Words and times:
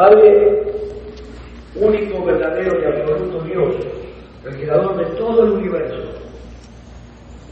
Padre, 0.00 0.62
único, 1.74 2.24
verdadero 2.24 2.80
y 2.80 2.86
absoluto 2.86 3.44
Dios, 3.44 3.76
el 4.46 4.56
creador 4.56 4.96
de 4.96 5.14
todo 5.18 5.44
el 5.44 5.50
universo, 5.50 6.18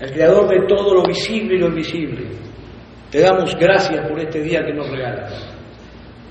el 0.01 0.11
creador 0.13 0.48
de 0.48 0.66
todo 0.66 0.95
lo 0.95 1.03
visible 1.03 1.56
y 1.56 1.58
lo 1.58 1.66
invisible, 1.66 2.26
te 3.11 3.21
damos 3.21 3.54
gracias 3.54 4.08
por 4.08 4.19
este 4.19 4.40
día 4.40 4.64
que 4.64 4.72
nos 4.72 4.90
regalas. 4.90 5.54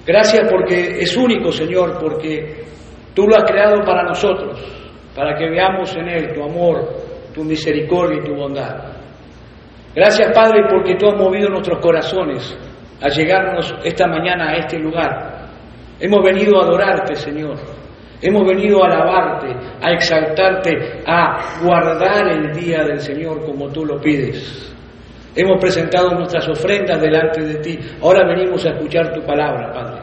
Gracias 0.07 0.49
porque 0.49 1.01
es 1.01 1.15
único, 1.15 1.51
Señor, 1.51 1.99
porque 1.99 2.63
tú 3.13 3.27
lo 3.27 3.35
has 3.35 3.43
creado 3.43 3.83
para 3.85 4.01
nosotros, 4.01 4.59
para 5.15 5.37
que 5.37 5.47
veamos 5.47 5.95
en 5.97 6.09
Él 6.09 6.33
tu 6.33 6.41
amor, 6.41 6.95
tu 7.31 7.43
misericordia 7.43 8.23
y 8.23 8.25
tu 8.25 8.33
bondad. 8.33 8.75
Gracias, 9.93 10.31
Padre, 10.33 10.63
porque 10.67 10.95
tú 10.95 11.09
has 11.09 11.15
movido 11.15 11.49
nuestros 11.49 11.77
corazones 11.79 12.57
a 13.03 13.07
llegarnos 13.07 13.71
esta 13.83 14.07
mañana 14.07 14.49
a 14.49 14.55
este 14.55 14.79
lugar. 14.79 15.26
Hemos 15.99 16.23
venido 16.23 16.59
a 16.59 16.63
adorarte, 16.63 17.15
Señor. 17.15 17.57
Hemos 18.21 18.47
venido 18.47 18.83
a 18.83 18.87
alabarte, 18.87 19.47
a 19.81 19.91
exaltarte, 19.91 21.03
a 21.05 21.59
guardar 21.61 22.27
el 22.29 22.51
día 22.53 22.83
del 22.83 22.99
Señor 22.99 23.45
como 23.45 23.69
tú 23.69 23.85
lo 23.85 23.99
pides. 23.99 24.75
Hemos 25.35 25.61
presentado 25.61 26.09
nuestras 26.11 26.47
ofrendas 26.49 26.99
delante 26.99 27.41
de 27.41 27.55
ti. 27.59 27.79
Ahora 28.01 28.27
venimos 28.27 28.65
a 28.65 28.71
escuchar 28.71 29.13
tu 29.13 29.21
palabra, 29.23 29.71
Padre. 29.71 30.01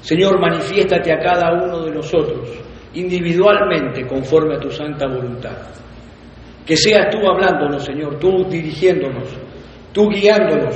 Señor, 0.00 0.40
manifiéstate 0.40 1.12
a 1.12 1.18
cada 1.18 1.52
uno 1.52 1.82
de 1.84 1.90
nosotros 1.90 2.58
individualmente 2.94 4.06
conforme 4.06 4.54
a 4.54 4.58
tu 4.58 4.70
santa 4.70 5.06
voluntad. 5.06 5.58
Que 6.64 6.76
seas 6.76 7.10
tú 7.10 7.18
hablándonos, 7.28 7.84
Señor, 7.84 8.18
tú 8.18 8.44
dirigiéndonos, 8.48 9.28
tú 9.92 10.08
guiándonos, 10.08 10.74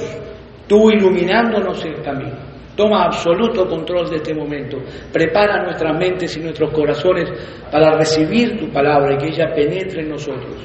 tú 0.69 0.91
iluminándonos 0.91 1.83
el 1.85 2.03
camino. 2.03 2.50
Toma 2.81 3.05
absoluto 3.05 3.69
control 3.69 4.09
de 4.09 4.17
este 4.17 4.33
momento. 4.33 4.79
Prepara 5.13 5.63
nuestras 5.65 5.95
mentes 5.99 6.35
y 6.39 6.41
nuestros 6.41 6.73
corazones 6.73 7.29
para 7.71 7.95
recibir 7.95 8.59
tu 8.59 8.73
palabra 8.73 9.17
y 9.17 9.19
que 9.19 9.27
ella 9.27 9.53
penetre 9.55 10.01
en 10.01 10.09
nosotros 10.09 10.57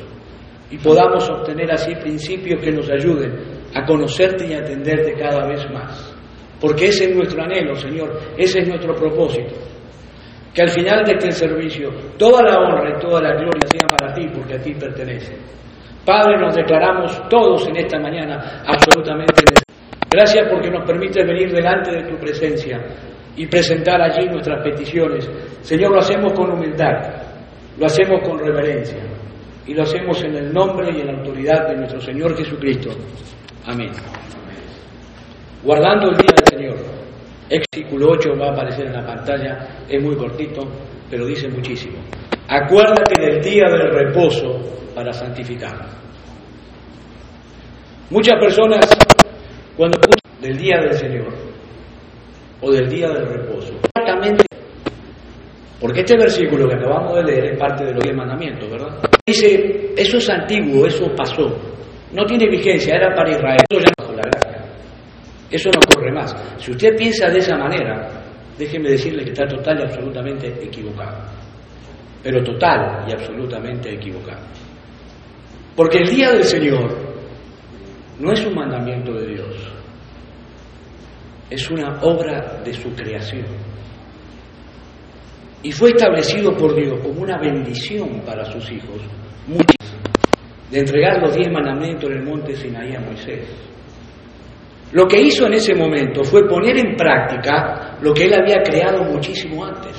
y 0.71 0.77
podamos 0.77 1.29
obtener 1.29 1.69
así 1.73 1.93
principios 1.95 2.61
que 2.61 2.71
nos 2.71 2.89
ayuden 2.89 3.35
a 3.75 3.83
conocerte 3.85 4.47
y 4.47 4.53
a 4.53 4.59
atenderte 4.59 5.11
cada 5.19 5.45
vez 5.45 5.69
más. 5.73 6.15
Porque 6.61 6.85
ese 6.85 7.09
es 7.09 7.15
nuestro 7.17 7.43
anhelo, 7.43 7.75
Señor, 7.75 8.17
ese 8.37 8.59
es 8.59 8.69
nuestro 8.69 8.95
propósito. 8.95 9.53
Que 10.53 10.61
al 10.61 10.69
final 10.69 11.03
de 11.03 11.15
este 11.15 11.31
servicio 11.33 11.89
toda 12.17 12.41
la 12.43 12.57
honra 12.59 12.97
y 12.97 13.01
toda 13.01 13.21
la 13.21 13.33
gloria 13.33 13.67
sea 13.69 13.89
para 13.89 14.13
ti, 14.13 14.25
porque 14.33 14.53
a 14.53 14.61
ti 14.61 14.73
pertenece. 14.73 15.35
Padre, 16.05 16.37
nos 16.39 16.55
declaramos 16.55 17.27
todos 17.27 17.67
en 17.67 17.75
esta 17.75 17.99
mañana 17.99 18.63
absolutamente 18.65 19.64
Gracias 20.15 20.47
porque 20.49 20.71
nos 20.71 20.87
permite 20.87 21.25
venir 21.25 21.51
delante 21.51 21.91
de 21.91 22.03
tu 22.09 22.15
presencia 22.17 22.81
y 23.35 23.45
presentar 23.47 24.01
allí 24.01 24.25
nuestras 24.29 24.63
peticiones. 24.63 25.29
Señor, 25.59 25.91
lo 25.91 25.99
hacemos 25.99 26.31
con 26.31 26.51
humildad, 26.51 26.93
lo 27.77 27.85
hacemos 27.85 28.21
con 28.25 28.39
reverencia 28.39 29.03
y 29.67 29.73
lo 29.73 29.83
hacemos 29.83 30.23
en 30.23 30.35
el 30.35 30.53
nombre 30.53 30.87
y 30.95 31.01
en 31.01 31.07
la 31.07 31.17
autoridad 31.17 31.67
de 31.67 31.75
nuestro 31.75 31.99
Señor 31.99 32.33
Jesucristo. 32.37 32.91
Amén. 33.65 33.91
Guardando 35.61 36.11
el 36.11 36.15
día 36.15 36.31
del 36.37 36.59
Señor. 36.59 36.77
Versículo 37.49 38.11
8 38.11 38.29
va 38.39 38.47
a 38.47 38.51
aparecer 38.53 38.85
en 38.85 38.93
la 38.93 39.05
pantalla, 39.05 39.67
es 39.89 40.01
muy 40.01 40.15
cortito, 40.15 40.61
pero 41.09 41.25
dice 41.25 41.49
muchísimo. 41.49 41.97
Acuérdate 42.47 43.21
del 43.21 43.43
día 43.43 43.65
del 43.65 43.91
reposo 43.91 44.93
para 44.95 45.11
santificarlo. 45.11 45.89
Muchas 48.11 48.39
personas, 48.39 48.87
cuando 49.75 49.99
del 50.41 50.57
día 50.57 50.79
del 50.81 50.93
Señor 50.93 51.33
o 52.61 52.71
del 52.71 52.89
día 52.89 53.07
del 53.09 53.27
reposo, 53.27 53.73
exactamente 53.83 54.45
porque 55.79 55.99
este 55.99 56.17
versículo 56.17 56.67
que 56.67 56.75
acabamos 56.75 57.15
de 57.15 57.23
leer 57.23 57.45
es 57.53 57.59
parte 57.59 57.85
de 57.85 57.93
los 57.93 58.03
diez 58.03 58.15
mandamientos, 58.15 58.69
¿verdad? 58.71 58.97
Dice, 59.27 59.93
eso 59.95 60.17
es 60.17 60.29
antiguo, 60.29 60.87
eso 60.87 61.05
pasó. 61.15 61.43
No 62.13 62.25
tiene 62.25 62.49
vigencia, 62.49 62.95
era 62.95 63.13
para 63.13 63.29
Israel. 63.29 63.59
Eso 63.69 63.81
ya 63.81 63.91
bajo 63.97 64.13
la 64.13 64.21
gracia. 64.23 64.65
Eso 65.51 65.69
no 65.69 65.79
ocurre 65.85 66.11
más. 66.11 66.35
Si 66.57 66.71
usted 66.71 66.95
piensa 66.95 67.29
de 67.29 67.39
esa 67.39 67.57
manera, 67.57 68.09
déjeme 68.57 68.89
decirle 68.89 69.23
que 69.25 69.31
está 69.31 69.45
total 69.45 69.79
y 69.79 69.83
absolutamente 69.83 70.47
equivocado. 70.63 71.17
Pero 72.23 72.43
total 72.43 73.05
y 73.07 73.11
absolutamente 73.11 73.93
equivocado. 73.93 74.41
Porque 75.75 75.99
el 75.99 76.07
día 76.07 76.31
del 76.31 76.43
Señor 76.45 77.14
no 78.19 78.31
es 78.31 78.45
un 78.45 78.55
mandamiento 78.55 79.13
de 79.13 79.27
Dios, 79.27 79.55
es 81.49 81.69
una 81.69 81.99
obra 82.01 82.61
de 82.63 82.73
su 82.73 82.93
creación 82.95 83.45
y 85.61 85.71
fue 85.71 85.89
establecido 85.89 86.55
por 86.55 86.75
Dios 86.75 86.99
como 87.01 87.21
una 87.21 87.39
bendición 87.39 88.21
para 88.25 88.45
sus 88.45 88.71
hijos, 88.71 89.01
muchas, 89.47 89.97
de 90.69 90.79
entregar 90.79 91.19
los 91.21 91.35
diez 91.35 91.51
mandamientos 91.51 92.09
en 92.09 92.17
el 92.17 92.23
monte 92.23 92.55
Sinaí 92.55 92.95
a 92.95 92.99
Moisés. 92.99 93.47
Lo 94.91 95.07
que 95.07 95.19
hizo 95.19 95.47
en 95.47 95.53
ese 95.53 95.73
momento 95.73 96.23
fue 96.23 96.47
poner 96.47 96.77
en 96.77 96.95
práctica 96.95 97.97
lo 98.01 98.13
que 98.13 98.25
él 98.25 98.33
había 98.33 98.61
creado 98.63 99.03
muchísimo 99.03 99.65
antes. 99.65 99.97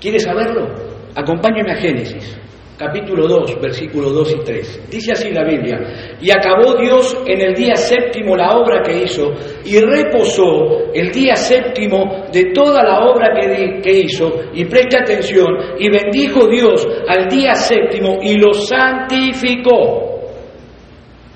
¿Quiere 0.00 0.18
saberlo? 0.18 0.74
Acompáñeme 1.14 1.72
a 1.72 1.76
Génesis 1.76 2.40
capítulo 2.76 3.26
2, 3.26 3.60
versículos 3.60 4.12
2 4.12 4.32
y 4.32 4.44
3. 4.44 4.90
Dice 4.90 5.12
así 5.12 5.30
la 5.30 5.44
Biblia, 5.44 5.78
y 6.20 6.30
acabó 6.30 6.74
Dios 6.78 7.16
en 7.26 7.40
el 7.40 7.54
día 7.54 7.74
séptimo 7.74 8.36
la 8.36 8.56
obra 8.56 8.82
que 8.82 9.04
hizo, 9.04 9.32
y 9.64 9.78
reposó 9.80 10.92
el 10.92 11.10
día 11.10 11.34
séptimo 11.34 12.26
de 12.32 12.52
toda 12.52 12.82
la 12.82 13.00
obra 13.06 13.34
que, 13.34 13.80
que 13.80 14.00
hizo, 14.00 14.30
y 14.52 14.64
preste 14.66 14.98
atención, 14.98 15.46
y 15.78 15.90
bendijo 15.90 16.46
Dios 16.46 16.86
al 17.08 17.28
día 17.28 17.54
séptimo 17.54 18.18
y 18.22 18.36
lo 18.36 18.52
santificó, 18.52 20.20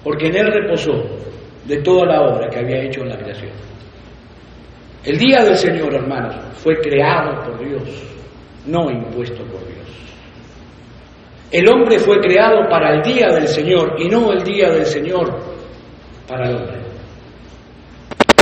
porque 0.05 0.27
en 0.27 0.37
él 0.37 0.47
reposó 0.53 0.93
de 1.65 1.83
toda 1.83 2.07
la 2.07 2.23
obra 2.23 2.49
que 2.49 2.59
había 2.59 2.83
hecho 2.83 3.01
en 3.03 3.09
la 3.09 3.17
creación. 3.17 3.53
El 5.05 5.17
día 5.17 5.43
del 5.45 5.57
Señor, 5.57 5.95
hermanos, 5.95 6.37
fue 6.55 6.75
creado 6.77 7.43
por 7.43 7.59
Dios, 7.67 7.83
no 8.67 8.91
impuesto 8.91 9.43
por 9.45 9.67
Dios. 9.67 9.81
El 11.51 11.69
hombre 11.69 11.99
fue 11.99 12.19
creado 12.21 12.69
para 12.69 12.95
el 12.95 13.03
día 13.03 13.29
del 13.29 13.49
Señor 13.49 13.97
y 13.99 14.09
no 14.09 14.33
el 14.33 14.45
día 14.45 14.71
del 14.71 14.87
Señor 14.87 15.37
para 16.29 16.49
el 16.49 16.57
hombre. 16.57 16.81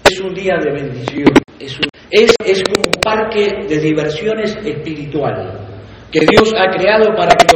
Es 0.05 0.21
un 0.21 0.35
día 0.35 0.57
de 0.63 0.71
bendición, 0.71 1.33
es, 1.59 1.79
es, 2.11 2.35
es 2.45 2.63
un 2.69 2.93
parque 3.03 3.65
de 3.67 3.79
diversiones 3.79 4.57
espiritual 4.63 5.59
que 6.11 6.21
Dios 6.21 6.53
ha 6.55 6.71
creado 6.71 7.15
para 7.17 7.35
que 7.35 7.47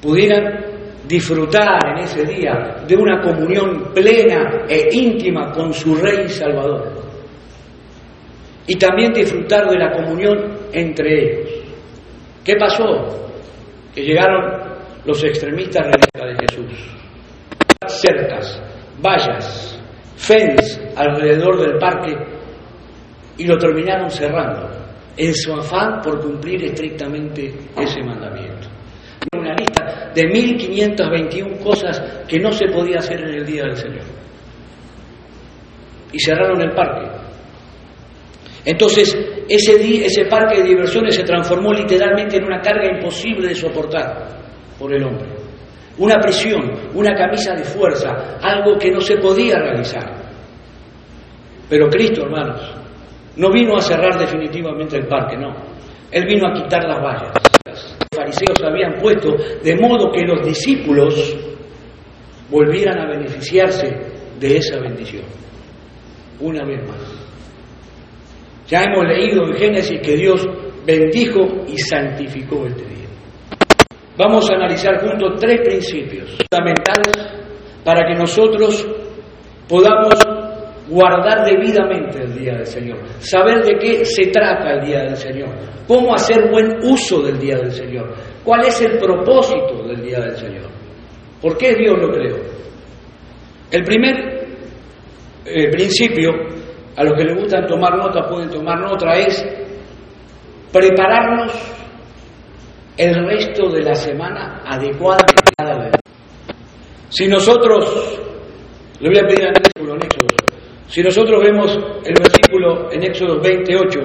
pudieran 0.00 0.64
disfrutar 1.06 1.78
en 1.96 2.04
ese 2.04 2.24
día 2.24 2.76
de 2.86 2.96
una 2.96 3.20
comunión 3.20 3.92
plena 3.94 4.64
e 4.68 4.88
íntima 4.92 5.52
con 5.52 5.72
su 5.72 5.94
Rey 5.94 6.28
Salvador. 6.28 7.04
Y 8.66 8.76
también 8.76 9.12
disfrutar 9.12 9.68
de 9.68 9.78
la 9.78 9.92
comunión 9.92 10.54
entre 10.72 11.22
ellos. 11.22 11.50
¿Qué 12.42 12.54
pasó? 12.56 13.23
Que 13.94 14.02
llegaron 14.02 14.74
los 15.04 15.22
extremistas 15.22 15.86
religiosos 15.86 16.38
de 16.38 16.46
Jesús. 16.46 16.96
Cercas, 17.86 18.62
vallas, 19.00 19.80
fens 20.16 20.80
alrededor 20.96 21.60
del 21.60 21.78
parque 21.78 22.16
y 23.36 23.46
lo 23.46 23.58
terminaron 23.58 24.10
cerrando 24.10 24.70
en 25.16 25.34
su 25.34 25.52
afán 25.52 26.00
por 26.02 26.20
cumplir 26.20 26.64
estrictamente 26.64 27.52
ese 27.76 28.02
mandamiento. 28.02 28.68
Una 29.36 29.54
lista 29.54 30.10
de 30.14 30.26
1521 30.26 31.58
cosas 31.58 32.24
que 32.26 32.38
no 32.38 32.50
se 32.52 32.66
podía 32.66 32.98
hacer 32.98 33.20
en 33.20 33.34
el 33.34 33.46
día 33.46 33.62
del 33.64 33.76
Señor. 33.76 34.04
Y 36.12 36.18
cerraron 36.18 36.60
el 36.60 36.72
parque. 36.74 37.13
Entonces, 38.64 39.14
ese, 39.48 40.24
parque 40.24 40.62
de 40.62 40.68
diversiones 40.68 41.14
se 41.14 41.22
transformó 41.22 41.72
literalmente 41.72 42.36
en 42.36 42.44
una 42.44 42.60
carga 42.60 42.96
imposible 42.96 43.48
de 43.48 43.54
soportar 43.54 44.28
por 44.78 44.94
el 44.94 45.04
hombre. 45.04 45.28
Una 45.98 46.16
prisión, 46.16 46.60
una 46.94 47.14
camisa 47.14 47.54
de 47.54 47.64
fuerza, 47.64 48.38
algo 48.40 48.78
que 48.78 48.90
no 48.90 49.00
se 49.00 49.16
podía 49.18 49.56
realizar. 49.56 50.10
Pero 51.68 51.88
Cristo, 51.88 52.22
hermanos, 52.22 52.74
no 53.36 53.50
vino 53.50 53.76
a 53.76 53.80
cerrar 53.80 54.18
definitivamente 54.18 54.96
el 54.96 55.06
parque, 55.06 55.36
no. 55.36 55.54
Él 56.10 56.24
vino 56.26 56.48
a 56.48 56.52
quitar 56.52 56.84
las 56.84 57.02
vallas. 57.02 57.32
Los 57.66 57.98
fariseos 58.14 58.62
habían 58.64 58.94
puesto 58.94 59.34
de 59.62 59.76
modo 59.76 60.10
que 60.10 60.24
los 60.24 60.44
discípulos 60.46 61.36
volvieran 62.50 62.98
a 62.98 63.08
beneficiarse 63.08 63.88
de 64.38 64.56
esa 64.56 64.80
bendición. 64.80 65.24
Una 66.40 66.64
vez 66.64 66.88
más. 66.88 67.23
Ya 68.66 68.82
hemos 68.82 69.04
leído 69.04 69.44
en 69.46 69.54
Génesis 69.54 70.00
que 70.00 70.16
Dios 70.16 70.46
bendijo 70.86 71.40
y 71.66 71.78
santificó 71.78 72.66
este 72.66 72.84
día. 72.84 73.08
Vamos 74.16 74.50
a 74.50 74.54
analizar 74.54 75.00
juntos 75.00 75.34
tres 75.40 75.60
principios 75.60 76.36
fundamentales 76.38 77.44
para 77.84 78.06
que 78.06 78.14
nosotros 78.18 78.86
podamos 79.68 80.14
guardar 80.88 81.44
debidamente 81.46 82.22
el 82.22 82.38
día 82.38 82.54
del 82.54 82.66
Señor, 82.66 82.98
saber 83.18 83.64
de 83.64 83.78
qué 83.78 84.04
se 84.04 84.26
trata 84.26 84.74
el 84.74 84.86
día 84.86 85.00
del 85.04 85.16
Señor, 85.16 85.48
cómo 85.88 86.14
hacer 86.14 86.50
buen 86.50 86.76
uso 86.84 87.22
del 87.22 87.38
día 87.38 87.56
del 87.56 87.72
Señor, 87.72 88.14
cuál 88.44 88.66
es 88.66 88.80
el 88.82 88.98
propósito 88.98 89.82
del 89.86 90.02
día 90.02 90.20
del 90.20 90.36
Señor, 90.36 90.70
por 91.40 91.56
qué 91.56 91.74
Dios 91.74 91.96
lo 91.98 92.10
creó. 92.10 92.36
El 93.70 93.82
primer 93.82 94.46
eh, 95.46 95.70
principio, 95.70 96.30
a 96.96 97.04
los 97.04 97.12
que 97.14 97.24
les 97.24 97.36
gusta 97.36 97.66
tomar 97.66 97.96
nota 97.96 98.28
pueden 98.28 98.50
tomar 98.50 98.80
nota, 98.80 99.12
es 99.14 99.44
prepararnos 100.72 101.52
el 102.96 103.26
resto 103.26 103.68
de 103.70 103.82
la 103.82 103.94
semana 103.94 104.62
adecuadamente 104.64 105.52
cada 105.56 105.78
vez. 105.78 105.92
Si 107.08 107.26
nosotros, 107.28 108.20
le 109.00 109.08
voy 109.08 109.18
a 109.18 109.26
pedir 109.26 109.46
al 109.46 109.52
versículo 109.52 109.94
en 109.94 110.02
Éxodo, 110.04 110.44
si 110.86 111.02
nosotros 111.02 111.42
vemos 111.42 111.76
el 112.04 112.14
versículo 112.14 112.92
en 112.92 113.02
Éxodo 113.04 113.40
28, 113.40 114.00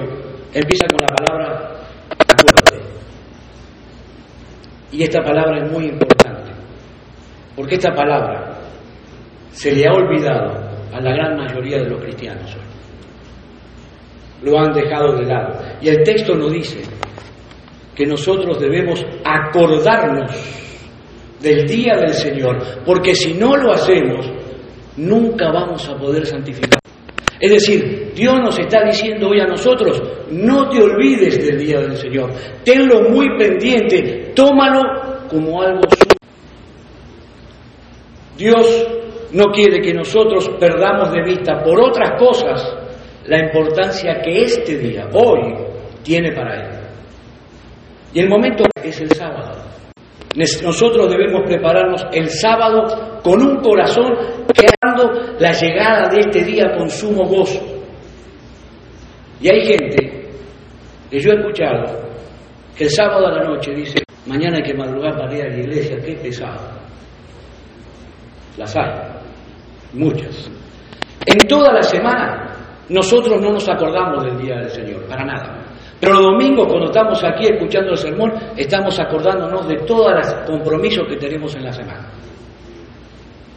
empieza 0.54 0.86
con 0.90 1.00
la 1.00 1.14
palabra 1.14 1.80
acuérdate. 2.10 2.80
Y 4.92 5.02
esta 5.02 5.22
palabra 5.22 5.64
es 5.64 5.70
muy 5.70 5.86
importante, 5.86 6.50
porque 7.54 7.74
esta 7.74 7.92
palabra 7.92 8.58
se 9.50 9.72
le 9.72 9.86
ha 9.86 9.92
olvidado 9.92 10.70
a 10.92 11.00
la 11.00 11.12
gran 11.12 11.36
mayoría 11.36 11.78
de 11.78 11.90
los 11.90 12.02
cristianos 12.02 12.54
hoy. 12.56 12.69
Lo 14.42 14.58
han 14.58 14.72
dejado 14.72 15.16
de 15.16 15.26
lado. 15.26 15.58
Y 15.80 15.88
el 15.88 16.02
texto 16.02 16.34
nos 16.34 16.52
dice 16.52 16.82
que 17.94 18.06
nosotros 18.06 18.58
debemos 18.58 19.04
acordarnos 19.24 20.30
del 21.40 21.66
día 21.66 21.96
del 21.96 22.14
Señor, 22.14 22.58
porque 22.84 23.14
si 23.14 23.34
no 23.34 23.56
lo 23.56 23.72
hacemos, 23.72 24.30
nunca 24.96 25.50
vamos 25.52 25.88
a 25.88 25.96
poder 25.96 26.26
santificar. 26.26 26.80
Es 27.40 27.50
decir, 27.50 28.12
Dios 28.14 28.34
nos 28.42 28.58
está 28.58 28.84
diciendo 28.84 29.28
hoy 29.28 29.40
a 29.40 29.46
nosotros, 29.46 30.02
no 30.30 30.68
te 30.68 30.82
olvides 30.82 31.46
del 31.46 31.58
día 31.58 31.80
del 31.80 31.96
Señor, 31.96 32.30
tenlo 32.64 33.08
muy 33.08 33.26
pendiente, 33.38 34.32
tómalo 34.34 34.82
como 35.28 35.62
algo 35.62 35.80
suyo. 35.88 36.16
Dios 38.36 38.86
no 39.32 39.44
quiere 39.52 39.80
que 39.80 39.94
nosotros 39.94 40.50
perdamos 40.58 41.12
de 41.12 41.22
vista 41.22 41.62
por 41.62 41.80
otras 41.80 42.18
cosas 42.18 42.79
la 43.26 43.38
importancia 43.38 44.20
que 44.22 44.42
este 44.42 44.78
día, 44.78 45.08
hoy, 45.12 45.54
tiene 46.02 46.32
para 46.32 46.54
Él. 46.54 46.80
Y 48.14 48.20
el 48.20 48.28
momento 48.28 48.64
es 48.82 49.00
el 49.00 49.10
sábado. 49.12 49.70
Nosotros 50.36 51.10
debemos 51.10 51.42
prepararnos 51.44 52.06
el 52.12 52.28
sábado 52.28 53.20
con 53.22 53.42
un 53.42 53.56
corazón 53.56 54.12
creando 54.54 55.36
la 55.38 55.52
llegada 55.52 56.08
de 56.08 56.20
este 56.20 56.44
día 56.44 56.72
con 56.76 56.88
sumo 56.88 57.26
gozo. 57.26 57.60
Y 59.40 59.48
hay 59.48 59.64
gente 59.64 60.28
que 61.10 61.18
yo 61.18 61.32
he 61.32 61.34
escuchado 61.34 62.10
que 62.76 62.84
el 62.84 62.90
sábado 62.90 63.26
a 63.26 63.32
la 63.32 63.44
noche 63.44 63.72
dice, 63.74 64.02
mañana 64.26 64.58
hay 64.58 64.62
que 64.62 64.74
madrugar 64.74 65.16
para 65.16 65.34
ir 65.34 65.42
a 65.42 65.48
la 65.48 65.58
iglesia, 65.58 65.96
qué 66.04 66.14
pesado. 66.14 66.78
Las 68.56 68.76
hay, 68.76 68.90
muchas. 69.94 70.50
En 71.26 71.38
toda 71.48 71.72
la 71.72 71.82
semana 71.82 72.49
nosotros 72.90 73.40
no 73.40 73.52
nos 73.52 73.68
acordamos 73.68 74.24
del 74.24 74.36
día 74.36 74.56
del 74.56 74.70
Señor, 74.70 75.06
para 75.06 75.24
nada. 75.24 75.64
Pero 76.00 76.14
los 76.14 76.22
domingos, 76.22 76.66
cuando 76.66 76.86
estamos 76.86 77.22
aquí 77.24 77.46
escuchando 77.46 77.90
el 77.90 77.96
sermón, 77.96 78.32
estamos 78.56 78.98
acordándonos 78.98 79.68
de 79.68 79.76
todos 79.86 80.12
los 80.12 80.34
compromisos 80.46 81.06
que 81.08 81.16
tenemos 81.16 81.54
en 81.54 81.64
la 81.64 81.72
semana. 81.72 82.08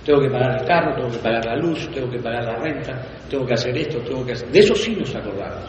Tengo 0.05 0.19
que 0.19 0.29
pagar 0.29 0.59
el 0.59 0.67
carro, 0.67 0.95
tengo 0.95 1.09
que 1.09 1.17
pagar 1.17 1.45
la 1.45 1.55
luz, 1.55 1.89
tengo 1.91 2.09
que 2.09 2.19
pagar 2.19 2.43
la 2.43 2.55
renta, 2.57 3.01
tengo 3.29 3.45
que 3.45 3.53
hacer 3.53 3.75
esto, 3.77 3.99
tengo 3.99 4.25
que 4.25 4.33
hacer... 4.33 4.49
De 4.49 4.59
eso 4.59 4.75
sí 4.75 4.93
nos 4.95 5.15
acordamos. 5.15 5.63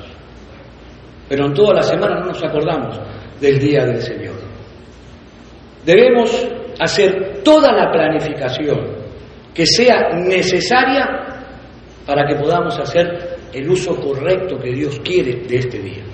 Pero 1.29 1.47
en 1.47 1.55
toda 1.55 1.75
la 1.75 1.83
semana 1.83 2.21
no 2.21 2.27
nos 2.27 2.43
acordamos 2.43 3.01
del 3.41 3.59
día 3.59 3.87
del 3.87 4.03
Señor. 4.03 4.35
Debemos 5.87 6.47
hacer 6.81 7.43
toda 7.45 7.73
la 7.73 7.91
planificación 7.91 9.05
que 9.55 9.65
sea 9.65 10.11
necesaria 10.15 11.07
para 12.05 12.27
que 12.27 12.35
podamos 12.35 12.79
hacer 12.79 13.34
el 13.55 13.71
uso 13.71 13.95
correcto 13.97 14.59
que 14.59 14.73
Dios 14.73 15.01
quiere 15.05 15.43
de 15.47 15.57
este 15.57 15.79
día 15.79 16.05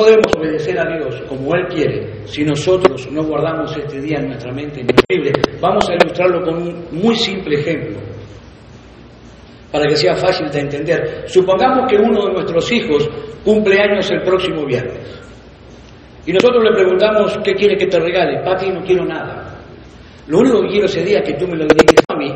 podemos 0.00 0.32
obedecer 0.34 0.80
a 0.80 0.96
Dios 0.96 1.22
como 1.28 1.54
Él 1.54 1.66
quiere 1.68 2.26
si 2.26 2.42
nosotros 2.42 3.06
no 3.12 3.22
guardamos 3.22 3.76
este 3.76 4.00
día 4.00 4.18
en 4.18 4.28
nuestra 4.28 4.50
mente 4.50 4.80
increíble. 4.80 5.32
Vamos 5.60 5.86
a 5.90 5.92
ilustrarlo 5.92 6.40
con 6.42 6.54
un 6.62 6.84
muy 6.92 7.14
simple 7.16 7.60
ejemplo 7.60 7.98
para 9.70 9.86
que 9.86 9.96
sea 9.96 10.14
fácil 10.14 10.48
de 10.50 10.60
entender. 10.60 11.24
Supongamos 11.26 11.86
que 11.86 11.96
uno 11.96 12.26
de 12.26 12.32
nuestros 12.32 12.72
hijos 12.72 13.10
cumple 13.44 13.78
años 13.78 14.10
el 14.10 14.22
próximo 14.22 14.64
viernes 14.64 15.20
y 16.24 16.32
nosotros 16.32 16.64
le 16.64 16.72
preguntamos 16.72 17.38
qué 17.44 17.52
quiere 17.52 17.76
que 17.76 17.86
te 17.86 18.00
regale. 18.00 18.42
Papi, 18.42 18.70
no 18.70 18.82
quiero 18.82 19.04
nada. 19.04 19.60
Lo 20.28 20.38
único 20.38 20.62
que 20.62 20.68
quiero 20.68 20.86
ese 20.86 21.04
día 21.04 21.18
es 21.18 21.28
que 21.28 21.34
tú 21.34 21.46
me 21.46 21.56
lo 21.56 21.66
dediques 21.66 22.02
a 22.08 22.16
mí, 22.16 22.32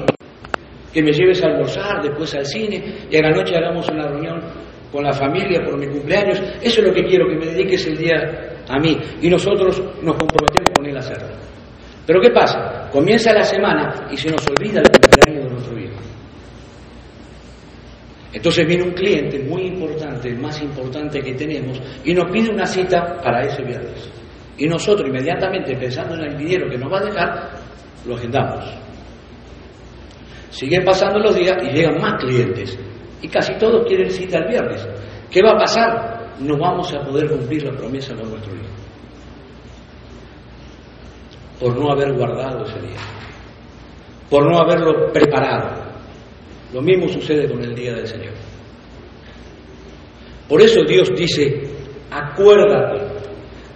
que 0.94 1.02
me 1.02 1.12
lleves 1.12 1.42
a 1.42 1.48
almorzar, 1.48 2.00
después 2.00 2.32
al 2.36 2.46
cine 2.46 3.06
y 3.10 3.16
a 3.16 3.22
la 3.22 3.30
noche 3.30 3.56
hagamos 3.56 3.88
una 3.88 4.06
reunión 4.06 4.40
con 4.92 5.02
la 5.02 5.12
familia 5.12 5.60
por 5.64 5.76
mi 5.76 5.88
cumpleaños. 5.88 6.40
Eso 6.62 6.80
es 6.80 6.86
lo 6.86 6.94
que 6.94 7.02
quiero, 7.02 7.26
que 7.26 7.34
me 7.34 7.46
dediques 7.46 7.84
el 7.88 7.98
día 7.98 8.62
a 8.68 8.78
mí. 8.78 8.96
Y 9.20 9.28
nosotros 9.28 9.82
nos 10.00 10.16
comprometemos 10.16 10.70
con 10.74 10.86
él 10.86 10.96
a 10.96 11.00
hacerlo. 11.00 11.34
Pero 12.06 12.20
¿qué 12.20 12.30
pasa? 12.30 12.88
Comienza 12.92 13.32
la 13.32 13.42
semana 13.42 14.08
y 14.12 14.16
se 14.16 14.30
nos 14.30 14.46
olvida 14.46 14.80
el 14.80 14.88
cumpleaños 14.88 15.44
de 15.44 15.50
nuestro 15.50 15.78
hijo. 15.80 16.00
Entonces 18.32 18.66
viene 18.66 18.84
un 18.84 18.92
cliente 18.92 19.38
muy 19.40 19.62
importante, 19.66 20.28
el 20.28 20.38
más 20.38 20.60
importante 20.62 21.20
que 21.20 21.34
tenemos, 21.34 21.80
y 22.04 22.14
nos 22.14 22.30
pide 22.30 22.50
una 22.50 22.66
cita 22.66 23.16
para 23.22 23.42
ese 23.42 23.62
viernes. 23.62 24.10
Y 24.58 24.66
nosotros 24.66 25.08
inmediatamente, 25.08 25.76
pensando 25.76 26.14
en 26.14 26.32
el 26.32 26.36
dinero 26.36 26.68
que 26.68 26.78
nos 26.78 26.92
va 26.92 26.98
a 26.98 27.04
dejar, 27.04 27.50
lo 28.06 28.14
agendamos. 28.14 28.83
Siguen 30.54 30.84
pasando 30.84 31.18
los 31.18 31.34
días 31.34 31.56
y 31.64 31.72
llegan 31.72 32.00
más 32.00 32.14
clientes 32.22 32.78
y 33.20 33.26
casi 33.26 33.54
todos 33.58 33.84
quieren 33.88 34.08
cita 34.08 34.38
el 34.38 34.48
viernes. 34.50 34.86
¿Qué 35.28 35.42
va 35.42 35.50
a 35.50 35.58
pasar? 35.58 36.36
No 36.38 36.56
vamos 36.56 36.94
a 36.94 37.00
poder 37.00 37.28
cumplir 37.28 37.64
la 37.64 37.72
promesa 37.72 38.14
con 38.14 38.30
nuestro 38.30 38.54
hijo. 38.54 38.64
Por 41.58 41.76
no 41.76 41.90
haber 41.90 42.12
guardado 42.12 42.64
ese 42.66 42.78
día. 42.82 43.00
Por 44.30 44.48
no 44.48 44.58
haberlo 44.58 45.10
preparado. 45.12 45.82
Lo 46.72 46.80
mismo 46.80 47.08
sucede 47.08 47.50
con 47.50 47.60
el 47.64 47.74
día 47.74 47.92
del 47.94 48.06
Señor. 48.06 48.34
Por 50.48 50.62
eso 50.62 50.82
Dios 50.86 51.08
dice, 51.16 51.62
acuérdate, 52.12 53.06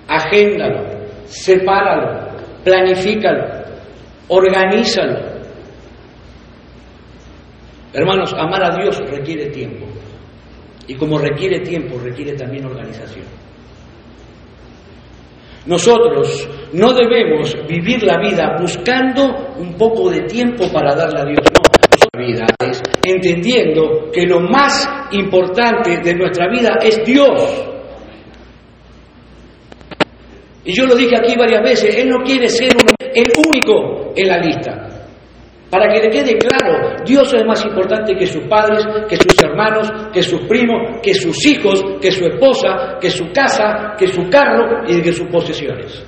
agéndalo, 0.07 0.85
sepáralo, 1.25 2.37
planifícalo, 2.63 3.65
organízalo, 4.29 5.28
Hermanos, 7.93 8.35
amar 8.35 8.65
a 8.65 8.77
Dios 8.77 8.99
requiere 9.11 9.47
tiempo. 9.47 9.87
Y 10.87 10.95
como 10.95 11.19
requiere 11.19 11.61
tiempo, 11.61 11.99
requiere 11.99 12.33
también 12.33 12.67
organización. 12.67 13.27
Nosotros 15.67 16.49
no 16.73 16.93
debemos 16.95 17.55
vivir 17.67 18.03
la 18.03 18.19
vida 18.19 18.57
buscando 18.59 19.55
un 19.59 19.75
poco 19.75 20.11
de 20.11 20.23
tiempo 20.23 20.65
para 20.73 20.95
darle 20.95 21.21
a 21.21 21.25
Dios. 21.25 21.41
No, 21.53 21.69
vida 22.19 22.47
es 22.61 22.83
entendiendo 23.05 24.11
que 24.13 24.27
lo 24.27 24.41
más 24.41 24.89
importante 25.13 25.99
de 25.99 26.15
nuestra 26.15 26.49
vida 26.49 26.79
es 26.83 27.05
Dios. 27.05 27.65
Y 30.65 30.73
yo 30.73 30.87
lo 30.87 30.95
dije 30.95 31.17
aquí 31.17 31.35
varias 31.37 31.63
veces, 31.63 31.97
Él 31.97 32.09
no 32.09 32.23
quiere 32.25 32.49
ser 32.49 32.73
el 33.15 33.33
único 33.47 34.13
en 34.17 34.29
la 34.29 34.39
lista. 34.39 34.88
Para 35.71 35.93
que 35.93 36.01
le 36.01 36.09
quede 36.09 36.39
claro, 36.39 36.97
Dios 37.05 37.33
es 37.35 37.45
más 37.45 37.63
importante 37.65 38.15
que 38.17 38.27
sus 38.27 38.43
padres, 38.49 38.87
que 39.07 39.17
sus 39.17 39.39
hermanos, 39.43 39.91
que 40.13 40.23
sus 40.23 40.41
primos, 40.47 41.01
que 41.03 41.13
sus 41.13 41.45
hijos, 41.45 41.85
que 42.01 42.11
su 42.11 42.25
esposa, 42.25 42.97
que 42.99 43.11
su 43.11 43.25
casa, 43.33 43.95
que 43.99 44.07
su 44.09 44.23
carro 44.31 44.85
y 44.89 45.03
que 45.03 45.13
sus 45.13 45.29
posesiones. 45.29 46.03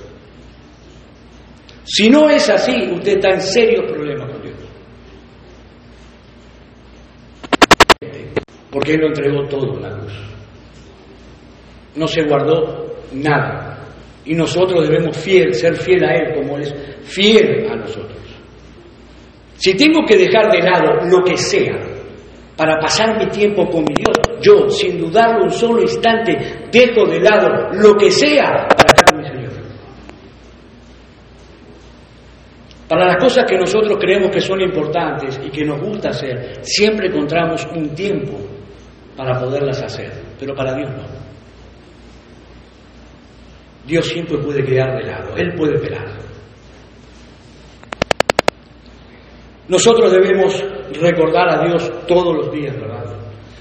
Si 1.83 2.09
no 2.09 2.27
es 2.29 2.49
así, 2.49 2.73
usted 2.91 3.13
está 3.13 3.29
en 3.29 3.41
serio 3.41 3.85
problema 3.87 4.27
con 4.27 4.41
Dios. 4.41 4.55
Porque 8.71 8.93
Él 8.93 9.01
lo 9.01 9.07
entregó 9.07 9.47
todo 9.47 9.75
en 9.75 9.81
la 9.83 9.89
cruz. 9.91 10.13
No 11.95 12.07
se 12.07 12.23
guardó 12.23 12.95
nada. 13.11 13.77
Y 14.25 14.33
nosotros 14.33 14.87
debemos 14.87 15.17
fiel, 15.17 15.53
ser 15.53 15.75
fiel 15.75 16.03
a 16.05 16.15
Él 16.15 16.35
como 16.35 16.57
Él 16.57 16.63
es 16.63 16.73
fiel 17.03 17.67
a 17.69 17.75
nosotros. 17.75 18.30
Si 19.61 19.75
tengo 19.75 20.03
que 20.07 20.17
dejar 20.17 20.51
de 20.51 20.59
lado 20.59 21.05
lo 21.07 21.23
que 21.23 21.37
sea 21.37 21.79
para 22.57 22.79
pasar 22.79 23.15
mi 23.19 23.27
tiempo 23.27 23.69
con 23.69 23.81
mi 23.81 23.93
Dios, 23.93 24.17
yo, 24.41 24.67
sin 24.67 24.97
dudarlo 24.97 25.43
un 25.43 25.51
solo 25.51 25.81
instante, 25.81 26.65
dejo 26.71 27.05
de 27.05 27.19
lado 27.19 27.69
lo 27.73 27.93
que 27.93 28.09
sea 28.09 28.65
para 28.67 28.87
estar 28.87 29.05
con 29.05 29.17
mi 29.19 29.27
Señor. 29.27 29.51
Para 32.87 33.05
las 33.05 33.17
cosas 33.17 33.45
que 33.47 33.55
nosotros 33.55 33.99
creemos 33.99 34.31
que 34.31 34.39
son 34.39 34.61
importantes 34.61 35.39
y 35.45 35.51
que 35.51 35.63
nos 35.63 35.79
gusta 35.79 36.09
hacer, 36.09 36.63
siempre 36.63 37.09
encontramos 37.09 37.63
un 37.67 37.93
tiempo 37.93 38.39
para 39.15 39.39
poderlas 39.39 39.79
hacer, 39.83 40.11
pero 40.39 40.55
para 40.55 40.73
Dios 40.73 40.89
no. 40.89 41.03
Dios 43.85 44.07
siempre 44.07 44.39
puede 44.39 44.63
quedar 44.63 44.97
de 44.97 45.03
lado, 45.03 45.35
Él 45.37 45.53
puede 45.55 45.77
pelar. 45.77 46.10
Nosotros 49.71 50.11
debemos 50.11 50.61
recordar 50.99 51.47
a 51.49 51.65
Dios 51.65 51.89
todos 52.05 52.35
los 52.35 52.51
días, 52.51 52.75
¿verdad? 52.75 53.05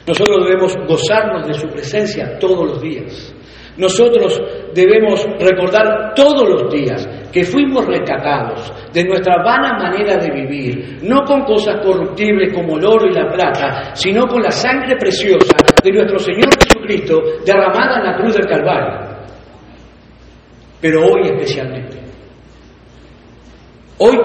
Nosotros 0.05 0.45
debemos 0.45 0.75
gozarnos 0.89 1.47
de 1.47 1.55
su 1.55 1.69
presencia 1.69 2.37
todos 2.41 2.67
los 2.67 2.83
días. 2.83 3.33
Nosotros 3.77 4.43
debemos 4.75 5.25
recordar 5.39 6.13
todos 6.17 6.49
los 6.49 6.73
días 6.73 7.07
que 7.33 7.45
fuimos 7.45 7.87
rescatados 7.87 8.73
de 8.93 9.05
nuestra 9.05 9.37
vana 9.45 9.79
manera 9.79 10.17
de 10.17 10.33
vivir, 10.33 10.99
no 11.05 11.23
con 11.23 11.43
cosas 11.43 11.77
corruptibles 11.81 12.53
como 12.53 12.77
el 12.77 12.85
oro 12.85 13.07
y 13.07 13.15
la 13.15 13.31
plata, 13.31 13.95
sino 13.95 14.27
con 14.27 14.43
la 14.43 14.51
sangre 14.51 14.97
preciosa 14.97 15.55
de 15.81 15.93
nuestro 15.93 16.19
Señor 16.19 16.51
Jesucristo 16.61 17.23
derramada 17.47 18.01
en 18.01 18.07
la 18.07 18.17
cruz 18.17 18.35
del 18.35 18.47
Calvario. 18.47 19.17
Pero 20.81 21.07
hoy 21.07 21.21
especialmente. 21.27 21.99
Hoy 23.99 24.17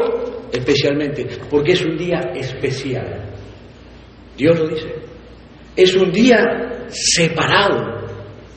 especialmente, 0.52 1.28
porque 1.50 1.74
es 1.74 1.86
un 1.86 1.98
día 1.98 2.20
especial. 2.34 3.24
Dios 4.38 4.60
lo 4.60 4.68
dice. 4.68 4.94
Es 5.76 5.96
un 5.96 6.12
día 6.12 6.86
separado 6.88 7.96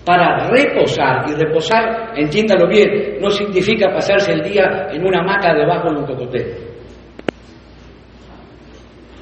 para 0.04 0.48
reposar. 0.48 1.28
Y 1.28 1.34
reposar, 1.34 2.12
entiéndalo 2.16 2.68
bien, 2.68 3.18
no 3.20 3.30
significa 3.30 3.92
pasarse 3.92 4.32
el 4.32 4.42
día 4.42 4.88
en 4.90 5.04
una 5.04 5.20
hamaca 5.20 5.52
debajo 5.54 5.90
de 5.90 5.98
un 5.98 6.06
cocotel. 6.06 6.56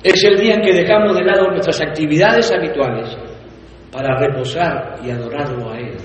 Es 0.02 0.22
el 0.24 0.38
día 0.38 0.54
en 0.54 0.62
que 0.62 0.72
dejamos 0.72 1.16
de 1.16 1.24
lado 1.24 1.50
nuestras 1.50 1.80
actividades 1.80 2.52
habituales 2.52 3.16
para 3.90 4.16
reposar 4.18 5.00
y 5.04 5.10
adorarlo 5.10 5.70
a 5.70 5.78
Él. 5.78 5.96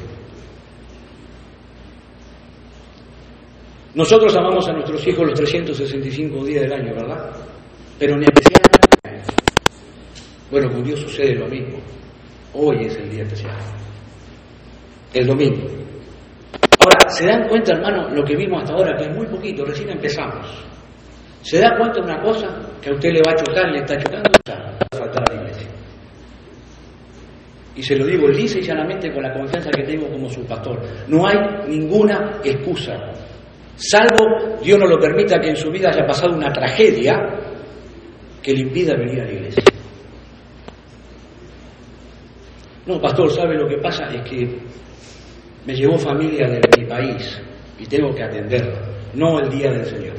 Nosotros 3.93 4.36
amamos 4.38 4.67
a 4.67 4.74
nuestros 4.74 5.05
hijos 5.07 5.27
los 5.27 5.33
365 5.39 6.45
días 6.45 6.62
del 6.62 6.74
año, 6.74 6.93
¿verdad? 6.95 7.29
Pero 8.00 8.15
en 8.15 8.24
especial 8.24 8.62
bueno, 10.51 10.69
con 10.69 10.83
Dios 10.83 11.00
sucede 11.00 11.33
lo 11.33 11.48
mismo. 11.48 11.77
Hoy 12.53 12.86
es 12.86 12.98
el 12.98 13.10
día 13.10 13.24
especial. 13.24 13.55
El 15.13 15.25
domingo. 15.25 15.65
Ahora, 16.83 17.10
¿se 17.10 17.25
dan 17.25 17.48
cuenta, 17.48 17.74
hermano, 17.74 18.10
lo 18.10 18.24
que 18.25 18.36
vimos 18.36 18.62
hasta 18.62 18.75
ahora, 18.75 18.98
que 18.98 19.05
es 19.05 19.15
muy 19.15 19.27
poquito, 19.27 19.63
recién 19.63 19.89
empezamos? 19.91 20.45
¿Se 21.41 21.60
da 21.60 21.77
cuenta 21.77 22.01
una 22.01 22.21
cosa 22.21 22.48
que 22.81 22.89
a 22.89 22.93
usted 22.93 23.12
le 23.12 23.21
va 23.25 23.31
a 23.31 23.36
chocar, 23.36 23.71
le 23.71 23.79
está 23.79 23.98
chocando? 23.98 24.29
Va 24.50 24.77
a 24.91 24.98
faltar 24.98 25.24
a 25.29 25.33
la 25.33 25.41
iglesia. 25.41 25.69
Y 27.74 27.83
se 27.83 27.95
lo 27.95 28.05
digo 28.05 28.27
lisa 28.27 28.60
y 28.60 28.63
llanamente 28.63 29.12
con 29.13 29.24
la 29.24 29.33
confianza 29.33 29.69
que 29.69 29.83
tengo 29.83 30.10
como 30.10 30.27
su 30.27 30.45
pastor. 30.45 30.81
No 31.07 31.25
hay 31.25 31.38
ninguna 31.69 32.41
excusa. 32.43 32.93
Salvo 33.81 34.59
Dios 34.61 34.77
no 34.77 34.85
lo 34.85 35.00
permita 35.00 35.39
que 35.39 35.50
en 35.50 35.55
su 35.55 35.71
vida 35.71 35.89
haya 35.89 36.05
pasado 36.05 36.35
una 36.35 36.51
tragedia 36.51 37.15
que 38.41 38.53
le 38.53 38.61
impida 38.61 38.95
venir 38.95 39.21
a 39.21 39.25
la 39.25 39.31
iglesia. 39.31 39.63
No, 42.85 43.01
pastor, 43.01 43.31
¿sabe 43.31 43.57
lo 43.57 43.67
que 43.67 43.77
pasa? 43.77 44.05
Es 44.05 44.21
que 44.29 44.59
me 45.65 45.73
llevó 45.73 45.97
familia 45.97 46.47
de 46.47 46.61
mi 46.77 46.85
país 46.85 47.41
y 47.79 47.85
tengo 47.88 48.13
que 48.13 48.23
atenderla, 48.23 48.81
no 49.15 49.39
el 49.39 49.50
día 49.50 49.71
del 49.71 49.85
Señor. 49.85 50.15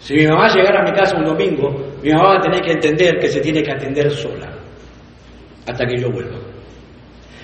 Si 0.00 0.14
mi 0.14 0.26
mamá 0.26 0.48
llegara 0.48 0.80
a 0.80 0.84
mi 0.84 0.92
casa 0.92 1.16
un 1.16 1.24
domingo, 1.24 1.96
mi 2.02 2.10
mamá 2.10 2.34
va 2.34 2.36
a 2.36 2.40
tener 2.40 2.60
que 2.60 2.72
entender 2.72 3.18
que 3.18 3.28
se 3.28 3.40
tiene 3.40 3.62
que 3.62 3.72
atender 3.72 4.10
sola 4.10 4.52
hasta 5.66 5.86
que 5.86 5.98
yo 5.98 6.10
vuelva. 6.10 6.47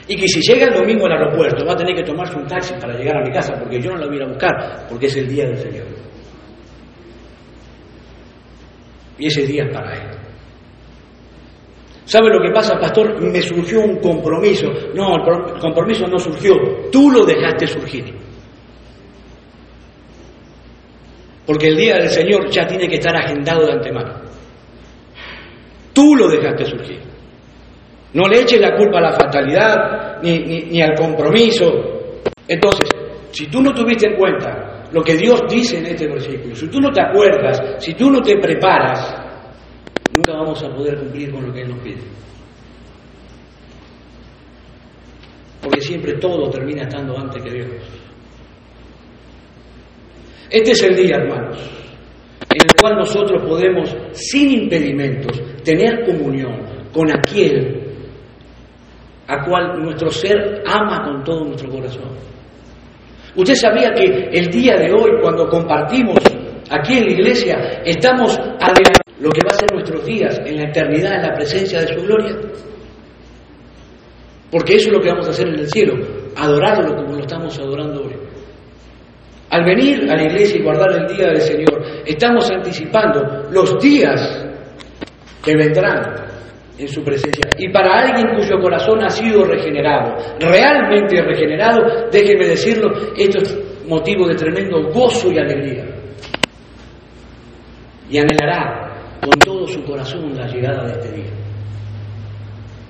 Y 0.06 0.16
que 0.16 0.28
si 0.28 0.40
llega 0.40 0.66
el 0.66 0.74
domingo 0.74 1.06
al 1.06 1.12
aeropuerto 1.12 1.64
va 1.64 1.72
a 1.72 1.76
tener 1.76 1.94
que 1.94 2.02
tomarse 2.02 2.36
un 2.36 2.46
taxi 2.46 2.74
para 2.80 2.94
llegar 2.96 3.16
a 3.16 3.24
mi 3.24 3.32
casa 3.32 3.54
porque 3.58 3.80
yo 3.80 3.90
no 3.90 3.96
la 3.96 4.06
voy 4.06 4.16
a 4.16 4.18
ir 4.18 4.22
a 4.24 4.28
buscar 4.28 4.86
porque 4.88 5.06
es 5.06 5.16
el 5.16 5.28
día 5.28 5.46
del 5.46 5.58
Señor. 5.58 5.86
Y 9.18 9.26
ese 9.26 9.46
día 9.46 9.64
es 9.64 9.74
para 9.74 9.94
Él. 9.94 10.24
¿Sabe 12.04 12.28
lo 12.28 12.42
que 12.42 12.50
pasa, 12.52 12.78
pastor? 12.78 13.18
Me 13.22 13.40
surgió 13.40 13.80
un 13.80 13.98
compromiso. 13.98 14.66
No, 14.94 15.16
el 15.16 15.58
compromiso 15.58 16.06
no 16.06 16.18
surgió. 16.18 16.54
Tú 16.92 17.10
lo 17.10 17.24
dejaste 17.24 17.66
surgir. 17.66 18.14
Porque 21.46 21.68
el 21.68 21.76
día 21.76 21.94
del 21.94 22.08
Señor 22.08 22.50
ya 22.50 22.66
tiene 22.66 22.88
que 22.88 22.96
estar 22.96 23.16
agendado 23.16 23.66
de 23.66 23.72
antemano. 23.72 24.20
Tú 25.94 26.14
lo 26.14 26.28
dejaste 26.28 26.66
surgir. 26.66 27.13
No 28.14 28.28
le 28.28 28.40
eches 28.40 28.60
la 28.60 28.76
culpa 28.76 28.98
a 28.98 29.02
la 29.02 29.12
fatalidad 29.12 30.22
ni, 30.22 30.38
ni 30.38 30.80
al 30.80 30.94
compromiso. 30.94 31.66
Entonces, 32.46 32.88
si 33.32 33.48
tú 33.48 33.60
no 33.60 33.74
tuviste 33.74 34.06
en 34.06 34.16
cuenta 34.16 34.84
lo 34.92 35.02
que 35.02 35.16
Dios 35.16 35.42
dice 35.48 35.78
en 35.78 35.86
este 35.86 36.06
versículo, 36.06 36.54
si 36.54 36.68
tú 36.68 36.80
no 36.80 36.92
te 36.92 37.02
acuerdas, 37.02 37.60
si 37.78 37.94
tú 37.94 38.10
no 38.10 38.20
te 38.20 38.38
preparas, 38.38 39.12
nunca 40.12 40.32
vamos 40.32 40.62
a 40.62 40.68
poder 40.68 40.96
cumplir 40.98 41.32
con 41.32 41.46
lo 41.46 41.52
que 41.52 41.62
Él 41.62 41.68
nos 41.68 41.80
pide. 41.80 42.02
Porque 45.60 45.80
siempre 45.80 46.12
todo 46.18 46.48
termina 46.50 46.82
estando 46.82 47.18
antes 47.18 47.42
que 47.42 47.50
Dios. 47.50 47.66
Este 50.50 50.70
es 50.70 50.82
el 50.84 50.94
día, 50.94 51.16
hermanos, 51.16 51.58
en 52.54 52.62
el 52.62 52.80
cual 52.80 52.96
nosotros 52.98 53.42
podemos, 53.42 53.96
sin 54.12 54.62
impedimentos, 54.62 55.42
tener 55.64 56.04
comunión 56.04 56.62
con 56.92 57.10
aquel 57.10 57.83
a 59.26 59.44
cual 59.44 59.82
nuestro 59.82 60.10
ser 60.10 60.62
ama 60.66 61.02
con 61.04 61.24
todo 61.24 61.44
nuestro 61.44 61.70
corazón. 61.70 62.10
Usted 63.36 63.54
sabía 63.54 63.90
que 63.90 64.28
el 64.32 64.48
día 64.50 64.74
de 64.76 64.92
hoy, 64.92 65.20
cuando 65.20 65.48
compartimos 65.48 66.18
aquí 66.70 66.98
en 66.98 67.04
la 67.04 67.12
iglesia, 67.12 67.56
estamos 67.84 68.38
adelantando 68.38 69.04
lo 69.20 69.30
que 69.30 69.40
va 69.44 69.50
a 69.50 69.58
ser 69.58 69.72
nuestros 69.72 70.04
días 70.04 70.40
en 70.44 70.56
la 70.56 70.68
eternidad, 70.68 71.14
en 71.16 71.22
la 71.22 71.34
presencia 71.34 71.80
de 71.80 71.94
su 71.94 72.02
gloria. 72.02 72.36
Porque 74.50 74.74
eso 74.74 74.88
es 74.88 74.96
lo 74.96 75.00
que 75.00 75.08
vamos 75.08 75.26
a 75.26 75.30
hacer 75.30 75.48
en 75.48 75.58
el 75.58 75.68
cielo, 75.68 75.94
adorarlo 76.36 76.94
como 76.94 77.14
lo 77.14 77.20
estamos 77.20 77.58
adorando 77.58 78.02
hoy. 78.02 78.14
Al 79.50 79.64
venir 79.64 80.10
a 80.10 80.16
la 80.16 80.24
iglesia 80.24 80.60
y 80.60 80.62
guardar 80.62 80.92
el 80.92 81.16
día 81.16 81.26
del 81.26 81.40
Señor, 81.40 81.82
estamos 82.06 82.48
anticipando 82.50 83.48
los 83.50 83.80
días 83.82 84.46
que 85.44 85.56
vendrán 85.56 86.23
en 86.78 86.88
su 86.88 87.02
presencia. 87.02 87.44
Y 87.58 87.70
para 87.70 88.00
alguien 88.00 88.34
cuyo 88.34 88.60
corazón 88.60 89.04
ha 89.04 89.10
sido 89.10 89.44
regenerado, 89.44 90.14
realmente 90.40 91.22
regenerado, 91.22 92.08
déjeme 92.10 92.46
decirlo, 92.46 92.90
esto 93.16 93.38
es 93.38 93.86
motivo 93.86 94.26
de 94.26 94.34
tremendo 94.34 94.82
gozo 94.92 95.30
y 95.32 95.38
alegría. 95.38 95.84
Y 98.10 98.18
anhelará 98.18 99.18
con 99.20 99.38
todo 99.38 99.66
su 99.66 99.82
corazón 99.84 100.34
la 100.36 100.46
llegada 100.46 100.84
de 100.84 100.92
este 100.92 101.16
día, 101.16 101.30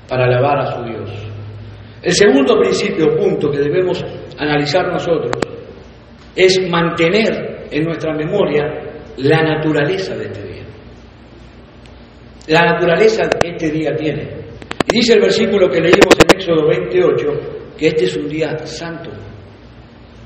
para 0.09 0.25
alabar 0.25 0.59
a 0.61 0.67
su 0.67 0.83
Dios. 0.85 1.11
El 2.03 2.13
segundo 2.13 2.59
principio, 2.59 3.17
punto 3.17 3.51
que 3.51 3.59
debemos 3.59 4.05
analizar 4.39 4.87
nosotros, 4.89 5.33
es 6.37 6.69
mantener 6.69 7.67
en 7.71 7.85
nuestra 7.85 8.13
memoria 8.15 8.65
la 9.19 9.43
naturaleza 9.43 10.15
de 10.17 10.25
este 10.25 10.43
día. 10.43 10.54
La 12.49 12.61
naturaleza 12.61 13.23
que 13.41 13.51
este 13.51 13.71
día 13.71 13.95
tiene. 13.97 14.45
Y 14.87 14.97
dice 14.97 15.15
el 15.15 15.21
versículo 15.21 15.69
que 15.71 15.81
leímos 15.81 16.15
en 16.21 16.37
Éxodo 16.37 16.69
28, 16.69 17.75
que 17.77 17.87
este 17.87 18.05
es 18.05 18.17
un 18.17 18.29
día 18.29 18.57
santo. 18.67 19.11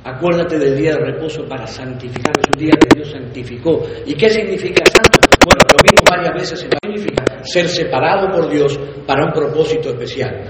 Acuérdate 0.05 0.59
del 0.59 0.77
día 0.77 0.93
de 0.93 1.13
reposo 1.13 1.47
para 1.47 1.67
santificar, 1.67 2.33
es 2.39 2.47
un 2.53 2.59
día 2.59 2.73
que 2.73 2.89
Dios 2.97 3.11
santificó. 3.11 3.87
¿Y 4.07 4.15
qué 4.15 4.31
significa 4.31 4.85
santo? 4.87 5.19
Bueno, 5.45 5.61
lo 5.71 5.77
vimos 5.85 6.03
varias 6.11 6.33
veces 6.35 6.65
en 6.65 6.71
la 6.71 6.79
significa 6.83 7.45
ser 7.45 7.69
separado 7.69 8.31
por 8.31 8.51
Dios 8.51 8.79
para 9.07 9.25
un 9.25 9.33
propósito 9.33 9.91
especial. 9.91 10.45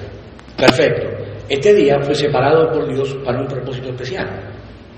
Perfecto. 0.56 1.06
Este 1.48 1.74
día 1.74 2.00
fue 2.00 2.14
separado 2.14 2.70
por 2.72 2.88
Dios 2.92 3.14
para 3.24 3.40
un 3.40 3.46
propósito 3.46 3.90
especial. 3.90 4.26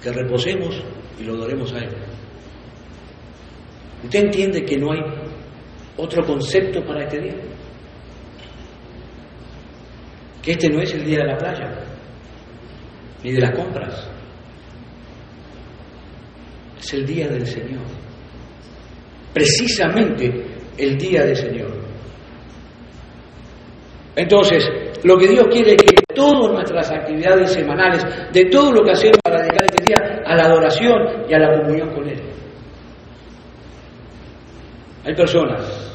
Que 0.03 0.13
reposemos 0.13 0.83
y 1.19 1.25
lo 1.25 1.35
adoremos 1.35 1.73
a 1.73 1.79
Él. 1.79 1.91
¿Usted 4.05 4.21
entiende 4.21 4.65
que 4.65 4.79
no 4.79 4.93
hay 4.93 5.01
otro 6.03 6.25
concepto 6.25 6.85
para 6.85 7.05
este 7.05 7.21
día? 7.21 7.37
Que 10.43 10.53
este 10.53 10.69
no 10.69 10.81
es 10.81 10.95
el 10.95 11.05
día 11.05 11.19
de 11.19 11.27
la 11.27 11.37
playa, 11.37 11.71
ni 13.23 13.33
de 13.33 13.41
las 13.41 13.51
compras. 13.51 14.09
Es 16.79 16.95
el 16.95 17.07
día 17.07 17.29
del 17.29 17.47
Señor 17.47 18.01
precisamente 19.33 20.47
el 20.79 20.97
día 20.97 21.25
del 21.25 21.37
Señor. 21.37 21.71
Entonces, 24.17 24.69
lo 25.05 25.17
que 25.17 25.29
Dios 25.29 25.47
quiere 25.51 25.73
es 25.73 25.83
que 25.83 26.15
todas 26.15 26.53
nuestras 26.53 26.91
actividades 26.91 27.53
semanales, 27.53 28.05
de 28.33 28.45
todo 28.47 28.73
lo 28.73 28.83
que 28.83 28.93
hacemos 28.93 29.19
para 29.23 29.41
dedicar 29.41 29.65
este 29.65 29.85
día 29.85 30.23
a 30.27 30.35
la 30.35 30.45
adoración 30.45 31.25
y 31.29 31.35
a 31.35 31.39
la 31.39 31.59
comunión 31.59 31.95
con 31.95 32.09
Él. 32.09 32.21
Hay 35.05 35.15
personas 35.15 35.90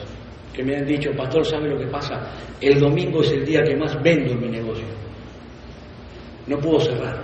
que 0.55 0.63
me 0.63 0.77
han 0.77 0.85
dicho, 0.85 1.12
pastor, 1.12 1.45
¿sabe 1.45 1.69
lo 1.69 1.77
que 1.77 1.88
pasa? 1.88 2.31
El 2.62 2.79
domingo 2.79 3.21
es 3.21 3.31
el 3.31 3.45
día 3.45 3.62
que 3.62 3.75
más 3.75 4.01
vendo 4.01 4.31
en 4.31 4.39
mi 4.39 4.47
negocio. 4.47 4.85
No 6.47 6.57
puedo 6.59 6.79
cerrar. 6.79 7.21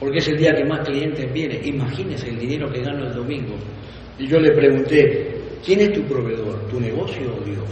Porque 0.00 0.18
es 0.18 0.28
el 0.28 0.36
día 0.36 0.54
que 0.54 0.64
más 0.64 0.80
clientes 0.86 1.32
vienen. 1.32 1.60
Imagínese 1.64 2.30
el 2.30 2.38
dinero 2.38 2.68
que 2.70 2.82
gano 2.82 3.06
el 3.06 3.14
domingo. 3.14 3.54
Y 4.18 4.26
yo 4.26 4.38
le 4.40 4.50
pregunté, 4.52 5.40
¿quién 5.64 5.80
es 5.80 5.92
tu 5.92 6.02
proveedor? 6.02 6.66
¿Tu 6.68 6.80
negocio 6.80 7.34
o 7.34 7.44
Dios? 7.44 7.68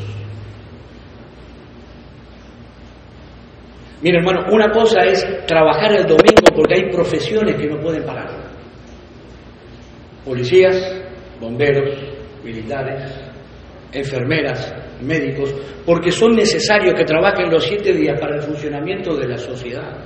Mira, 4.02 4.18
hermano, 4.18 4.46
una 4.52 4.70
cosa 4.70 5.00
es 5.04 5.26
trabajar 5.46 5.92
el 5.92 6.04
domingo 6.04 6.46
porque 6.54 6.74
hay 6.74 6.92
profesiones 6.92 7.56
que 7.56 7.66
no 7.66 7.80
pueden 7.80 8.04
parar. 8.04 8.28
Policías, 10.24 10.76
bomberos, 11.40 11.90
militares, 12.44 13.23
enfermeras, 13.94 14.74
médicos, 15.00 15.54
porque 15.86 16.10
son 16.10 16.34
necesarios 16.34 16.94
que 16.94 17.04
trabajen 17.04 17.50
los 17.50 17.64
siete 17.64 17.92
días 17.92 18.18
para 18.20 18.36
el 18.36 18.42
funcionamiento 18.42 19.16
de 19.16 19.28
la 19.28 19.38
sociedad. 19.38 20.04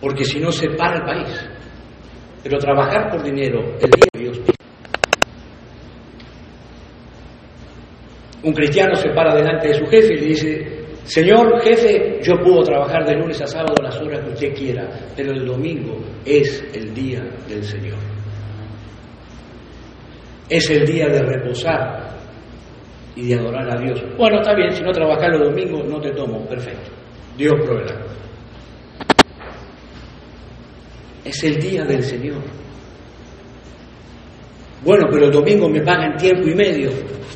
Porque 0.00 0.24
si 0.24 0.38
no 0.38 0.50
se 0.50 0.68
para 0.70 0.96
el 0.96 1.02
país. 1.02 1.48
Pero 2.42 2.58
trabajar 2.58 3.10
por 3.10 3.22
dinero, 3.22 3.60
el 3.80 3.90
día 3.90 4.08
de 4.12 4.20
Dios. 4.20 4.40
Un 8.42 8.52
cristiano 8.52 8.94
se 8.94 9.08
para 9.10 9.34
delante 9.34 9.68
de 9.68 9.74
su 9.74 9.86
jefe 9.86 10.12
y 10.12 10.18
le 10.18 10.26
dice, 10.26 10.84
Señor 11.04 11.62
jefe, 11.62 12.18
yo 12.22 12.34
puedo 12.42 12.62
trabajar 12.62 13.04
de 13.06 13.14
lunes 13.14 13.40
a 13.40 13.46
sábado 13.46 13.74
las 13.82 13.98
horas 14.00 14.20
que 14.20 14.30
usted 14.30 14.54
quiera, 14.54 14.88
pero 15.16 15.32
el 15.32 15.46
domingo 15.46 15.98
es 16.24 16.62
el 16.74 16.94
día 16.94 17.22
del 17.48 17.62
Señor. 17.62 17.98
Es 20.48 20.68
el 20.70 20.86
día 20.86 21.06
de 21.06 21.22
reposar 21.22 22.14
y 23.16 23.28
de 23.28 23.34
adorar 23.34 23.76
a 23.76 23.80
Dios. 23.80 24.02
Bueno, 24.16 24.40
está 24.40 24.54
bien, 24.54 24.70
si 24.72 24.82
no 24.82 24.92
trabajas 24.92 25.28
los 25.30 25.48
domingos, 25.48 25.86
no 25.86 26.00
te 26.00 26.10
tomo, 26.10 26.44
perfecto. 26.46 26.90
Dios 27.36 27.54
proveerá. 27.64 28.00
Es 31.24 31.42
el 31.44 31.58
día 31.58 31.84
del 31.84 32.02
Señor. 32.02 32.42
Bueno, 34.84 35.06
pero 35.10 35.26
el 35.26 35.32
domingo 35.32 35.68
me 35.68 35.80
pagan 35.80 36.16
tiempo 36.16 36.46
y 36.46 36.54
medio. 36.54 36.90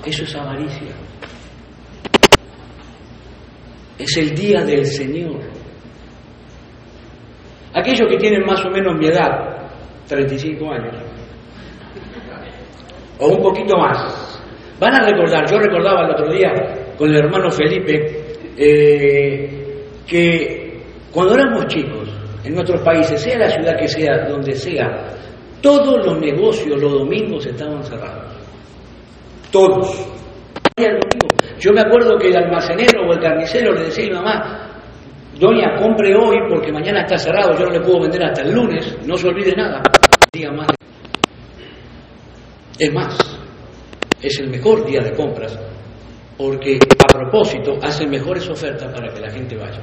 Eso 0.04 0.24
es 0.24 0.36
avaricia. 0.36 0.92
Es 3.98 4.16
el 4.18 4.34
día 4.34 4.62
del 4.64 4.84
Señor. 4.84 5.40
Aquellos 7.74 8.08
que 8.10 8.16
tienen 8.18 8.44
más 8.44 8.64
o 8.64 8.70
menos 8.70 8.94
mi 8.98 9.06
edad, 9.06 9.70
35 10.06 10.70
años, 10.70 11.07
o 13.18 13.28
un 13.28 13.42
poquito 13.42 13.76
más, 13.76 14.40
van 14.80 14.94
a 14.94 15.06
recordar, 15.06 15.50
yo 15.50 15.58
recordaba 15.58 16.02
el 16.02 16.10
otro 16.12 16.32
día 16.32 16.52
con 16.96 17.10
el 17.10 17.16
hermano 17.16 17.50
Felipe, 17.50 18.36
eh, 18.56 19.84
que 20.06 20.82
cuando 21.12 21.34
éramos 21.34 21.66
chicos, 21.66 22.08
en 22.44 22.54
nuestros 22.54 22.80
países, 22.82 23.20
sea 23.20 23.38
la 23.38 23.50
ciudad 23.50 23.76
que 23.76 23.88
sea, 23.88 24.28
donde 24.28 24.54
sea, 24.54 25.04
todos 25.60 26.06
los 26.06 26.18
negocios 26.20 26.80
los 26.80 26.92
domingos 26.92 27.46
estaban 27.46 27.82
cerrados. 27.82 28.32
Todos. 29.50 30.06
Yo 31.58 31.72
me 31.72 31.80
acuerdo 31.80 32.16
que 32.18 32.28
el 32.28 32.36
almacenero 32.36 33.08
o 33.08 33.12
el 33.12 33.18
carnicero 33.18 33.72
le 33.72 33.84
decía 33.84 34.04
a 34.04 34.08
mi 34.08 34.14
mamá, 34.14 34.70
doña, 35.38 35.76
compre 35.76 36.14
hoy 36.14 36.36
porque 36.48 36.72
mañana 36.72 37.00
está 37.02 37.18
cerrado, 37.18 37.52
yo 37.58 37.64
no 37.64 37.72
le 37.72 37.80
puedo 37.80 38.02
vender 38.02 38.24
hasta 38.24 38.42
el 38.42 38.54
lunes, 38.54 38.96
no 39.04 39.16
se 39.16 39.28
olvide 39.28 39.52
nada. 39.56 39.82
Diga 40.32 40.52
más. 40.52 40.68
Es 42.78 42.92
más, 42.92 43.18
es 44.22 44.38
el 44.40 44.50
mejor 44.50 44.84
día 44.86 45.00
de 45.00 45.12
compras 45.12 45.58
porque 46.36 46.78
a 46.78 47.12
propósito 47.12 47.76
hacen 47.82 48.08
mejores 48.08 48.48
ofertas 48.48 48.92
para 48.94 49.12
que 49.12 49.20
la 49.20 49.30
gente 49.30 49.56
vaya. 49.56 49.80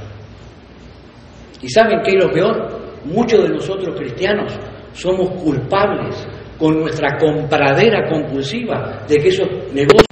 ¿Y 1.61 1.69
saben 1.69 1.99
qué 2.03 2.11
es 2.15 2.23
lo 2.23 2.31
peor? 2.31 2.85
Muchos 3.03 3.43
de 3.43 3.49
nosotros 3.49 3.93
cristianos 3.97 4.57
somos 4.93 5.29
culpables 5.41 6.25
con 6.57 6.79
nuestra 6.79 7.17
compradera 7.17 8.07
compulsiva 8.09 9.03
de 9.07 9.17
que 9.17 9.27
esos 9.27 9.47
negocios, 9.73 10.05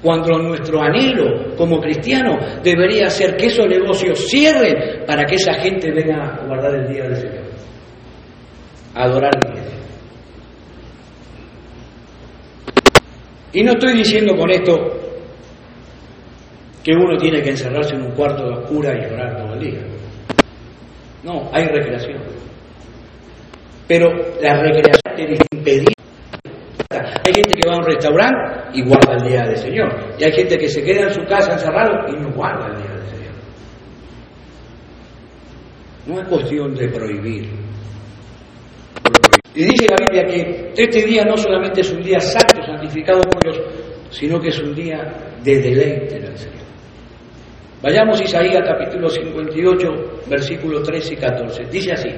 cuando 0.00 0.38
nuestro 0.38 0.80
anhelo 0.80 1.54
como 1.56 1.78
cristiano 1.78 2.38
debería 2.62 3.10
ser 3.10 3.36
que 3.36 3.46
esos 3.46 3.66
negocios 3.66 4.18
cierren 4.30 5.04
para 5.06 5.24
que 5.24 5.34
esa 5.34 5.52
gente 5.54 5.92
venga 5.92 6.34
a 6.34 6.46
guardar 6.46 6.74
el 6.76 6.88
día 6.88 7.02
del 7.04 7.16
Señor, 7.16 7.44
a 8.94 9.04
adorar 9.04 9.32
Dios. 9.52 9.72
Y 13.52 13.62
no 13.62 13.72
estoy 13.72 13.94
diciendo 13.94 14.34
con 14.34 14.50
esto 14.50 14.74
que 16.82 16.92
uno 16.92 17.16
tiene 17.16 17.42
que 17.42 17.50
encerrarse 17.50 17.94
en 17.94 18.02
un 18.02 18.12
cuarto 18.12 18.44
de 18.44 18.54
oscura 18.54 18.92
y 18.94 19.12
orar 19.12 19.36
todo 19.36 19.54
el 19.54 19.60
día. 19.60 19.80
No, 21.22 21.50
hay 21.52 21.66
recreación. 21.66 22.22
Pero 23.86 24.08
la 24.40 24.60
recreación 24.60 25.16
tiene 25.16 25.36
que 25.36 25.46
impedir. 25.56 25.92
Hay 26.90 27.32
gente 27.34 27.54
que 27.54 27.68
va 27.68 27.74
a 27.74 27.78
un 27.78 27.84
restaurante 27.84 28.70
y 28.74 28.82
guarda 28.82 29.14
el 29.14 29.28
día 29.28 29.42
del 29.42 29.56
Señor. 29.56 30.14
Y 30.18 30.24
hay 30.24 30.32
gente 30.32 30.58
que 30.58 30.68
se 30.68 30.82
queda 30.82 31.02
en 31.02 31.14
su 31.14 31.22
casa 31.24 31.52
encerrado 31.52 32.08
y 32.08 32.20
no 32.20 32.32
guarda 32.32 32.66
el 32.68 32.82
día 32.82 32.90
del 32.90 33.06
Señor. 33.06 33.34
No 36.06 36.20
es 36.20 36.28
cuestión 36.28 36.74
de 36.74 36.88
prohibir. 36.88 37.61
Y 39.54 39.64
dice 39.64 39.86
la 39.88 39.96
Biblia 40.06 40.24
que 40.24 40.82
este 40.82 41.06
día 41.06 41.24
no 41.24 41.36
solamente 41.36 41.82
es 41.82 41.90
un 41.92 42.02
día 42.02 42.18
santo, 42.20 42.62
santificado 42.64 43.20
por 43.22 43.42
Dios, 43.42 43.60
sino 44.10 44.40
que 44.40 44.48
es 44.48 44.58
un 44.58 44.74
día 44.74 44.98
de 45.42 45.58
deleite 45.58 46.16
en 46.16 46.24
el 46.24 46.36
Señor. 46.38 46.62
Vayamos 47.82 48.20
a 48.20 48.24
Isaías 48.24 48.62
capítulo 48.64 49.10
58, 49.10 49.88
versículos 50.30 50.82
13 50.84 51.14
y 51.14 51.16
14. 51.16 51.64
Dice 51.70 51.92
así, 51.92 52.08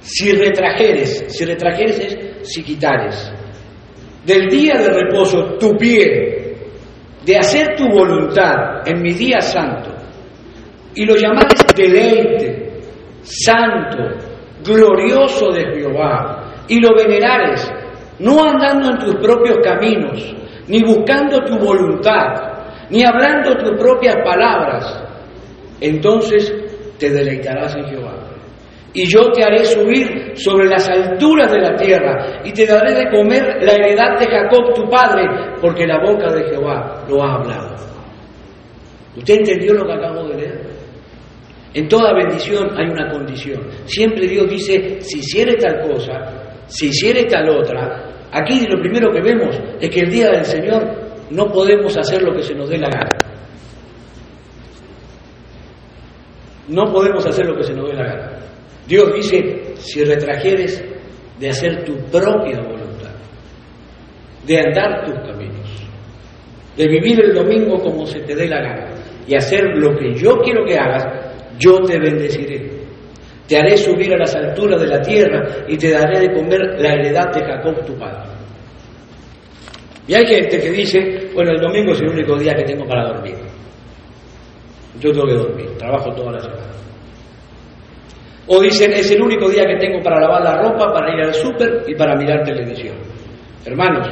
si 0.00 0.32
retrajeres, 0.32 1.24
si 1.28 1.44
retrajeres 1.44 1.98
es 1.98 2.48
si 2.48 2.62
quitares, 2.62 3.30
del 4.24 4.48
día 4.48 4.74
de 4.74 4.88
reposo 4.88 5.56
tu 5.58 5.76
pie, 5.76 6.54
de 7.26 7.36
hacer 7.36 7.76
tu 7.76 7.88
voluntad 7.88 8.86
en 8.86 9.02
mi 9.02 9.12
día 9.12 9.40
santo, 9.40 9.90
y 10.94 11.04
lo 11.04 11.14
llamares 11.14 11.62
deleite, 11.76 12.80
santo, 13.22 14.16
glorioso 14.64 15.50
de 15.50 15.74
Jehová, 15.74 16.39
y 16.70 16.80
lo 16.80 16.94
venerares, 16.94 17.68
no 18.20 18.44
andando 18.44 18.90
en 18.90 18.98
tus 18.98 19.16
propios 19.16 19.58
caminos, 19.58 20.36
ni 20.68 20.82
buscando 20.84 21.40
tu 21.44 21.58
voluntad, 21.58 22.32
ni 22.90 23.04
hablando 23.04 23.56
tus 23.56 23.72
propias 23.76 24.14
palabras, 24.24 25.02
entonces 25.80 26.54
te 26.96 27.10
deleitarás 27.10 27.74
en 27.74 27.86
Jehová. 27.86 28.14
Y 28.92 29.04
yo 29.04 29.32
te 29.32 29.42
haré 29.42 29.64
subir 29.64 30.32
sobre 30.36 30.66
las 30.66 30.88
alturas 30.88 31.50
de 31.50 31.60
la 31.60 31.74
tierra 31.74 32.40
y 32.44 32.52
te 32.52 32.66
daré 32.66 32.94
de 32.94 33.10
comer 33.10 33.62
la 33.62 33.72
heredad 33.72 34.18
de 34.18 34.26
Jacob 34.26 34.72
tu 34.72 34.88
padre, 34.88 35.24
porque 35.60 35.86
la 35.86 35.98
boca 35.98 36.32
de 36.32 36.44
Jehová 36.50 37.04
lo 37.08 37.22
ha 37.22 37.34
hablado. 37.34 37.74
¿Usted 39.16 39.34
entendió 39.38 39.74
lo 39.74 39.86
que 39.86 39.92
acabo 39.92 40.28
de 40.28 40.36
leer? 40.36 40.60
En 41.74 41.88
toda 41.88 42.14
bendición 42.14 42.70
hay 42.76 42.90
una 42.90 43.10
condición. 43.10 43.60
Siempre 43.86 44.28
Dios 44.28 44.48
dice, 44.48 45.00
si 45.00 45.18
hiciere 45.18 45.54
tal 45.54 45.88
cosa, 45.88 46.49
si 46.70 46.86
hiciere 46.86 47.24
tal 47.24 47.48
otra, 47.50 48.28
aquí 48.30 48.64
lo 48.66 48.80
primero 48.80 49.12
que 49.12 49.20
vemos 49.20 49.60
es 49.80 49.90
que 49.90 50.00
el 50.00 50.10
día 50.10 50.28
del 50.30 50.44
Señor 50.44 50.82
no 51.30 51.46
podemos 51.46 51.96
hacer 51.98 52.22
lo 52.22 52.32
que 52.32 52.42
se 52.42 52.54
nos 52.54 52.70
dé 52.70 52.78
la 52.78 52.88
gana. 52.88 53.10
No 56.68 56.84
podemos 56.92 57.26
hacer 57.26 57.46
lo 57.46 57.56
que 57.56 57.64
se 57.64 57.74
nos 57.74 57.90
dé 57.90 57.96
la 57.96 58.04
gana. 58.04 58.38
Dios 58.86 59.12
dice, 59.14 59.74
si 59.74 60.04
retrajeres 60.04 60.84
de 61.40 61.48
hacer 61.48 61.84
tu 61.84 61.96
propia 62.10 62.60
voluntad, 62.60 63.14
de 64.46 64.58
andar 64.58 65.04
tus 65.06 65.14
caminos, 65.26 65.88
de 66.76 66.86
vivir 66.86 67.20
el 67.20 67.34
domingo 67.34 67.80
como 67.80 68.06
se 68.06 68.20
te 68.20 68.36
dé 68.36 68.46
la 68.46 68.60
gana 68.60 68.94
y 69.26 69.34
hacer 69.34 69.64
lo 69.74 69.96
que 69.96 70.14
yo 70.14 70.36
quiero 70.38 70.64
que 70.64 70.78
hagas, 70.78 71.04
yo 71.58 71.80
te 71.80 71.98
bendeciré. 71.98 72.79
Te 73.50 73.58
haré 73.58 73.76
subir 73.76 74.14
a 74.14 74.16
las 74.16 74.32
alturas 74.36 74.80
de 74.80 74.86
la 74.86 75.00
tierra 75.00 75.44
y 75.66 75.76
te 75.76 75.90
daré 75.90 76.20
de 76.20 76.32
comer 76.32 76.60
la 76.78 76.92
heredad 76.92 77.34
de 77.34 77.44
Jacob 77.44 77.84
tu 77.84 77.98
padre. 77.98 78.30
Y 80.06 80.14
hay 80.14 80.24
gente 80.24 80.60
que 80.60 80.70
dice, 80.70 81.30
bueno, 81.34 81.50
el 81.50 81.60
domingo 81.60 81.90
es 81.90 82.00
el 82.00 82.10
único 82.10 82.38
día 82.38 82.54
que 82.54 82.62
tengo 82.62 82.86
para 82.86 83.08
dormir. 83.08 83.34
Yo 85.00 85.10
tengo 85.10 85.26
que 85.26 85.34
dormir, 85.34 85.66
trabajo 85.76 86.14
toda 86.14 86.30
la 86.30 86.38
semana. 86.38 86.70
O 88.46 88.60
dicen, 88.60 88.92
es 88.92 89.10
el 89.10 89.20
único 89.20 89.48
día 89.50 89.64
que 89.64 89.84
tengo 89.84 90.00
para 90.00 90.20
lavar 90.20 90.44
la 90.44 90.54
ropa, 90.62 90.92
para 90.92 91.12
ir 91.12 91.20
al 91.20 91.34
súper 91.34 91.82
y 91.88 91.96
para 91.96 92.14
mirar 92.14 92.44
televisión. 92.44 92.98
Hermanos, 93.66 94.06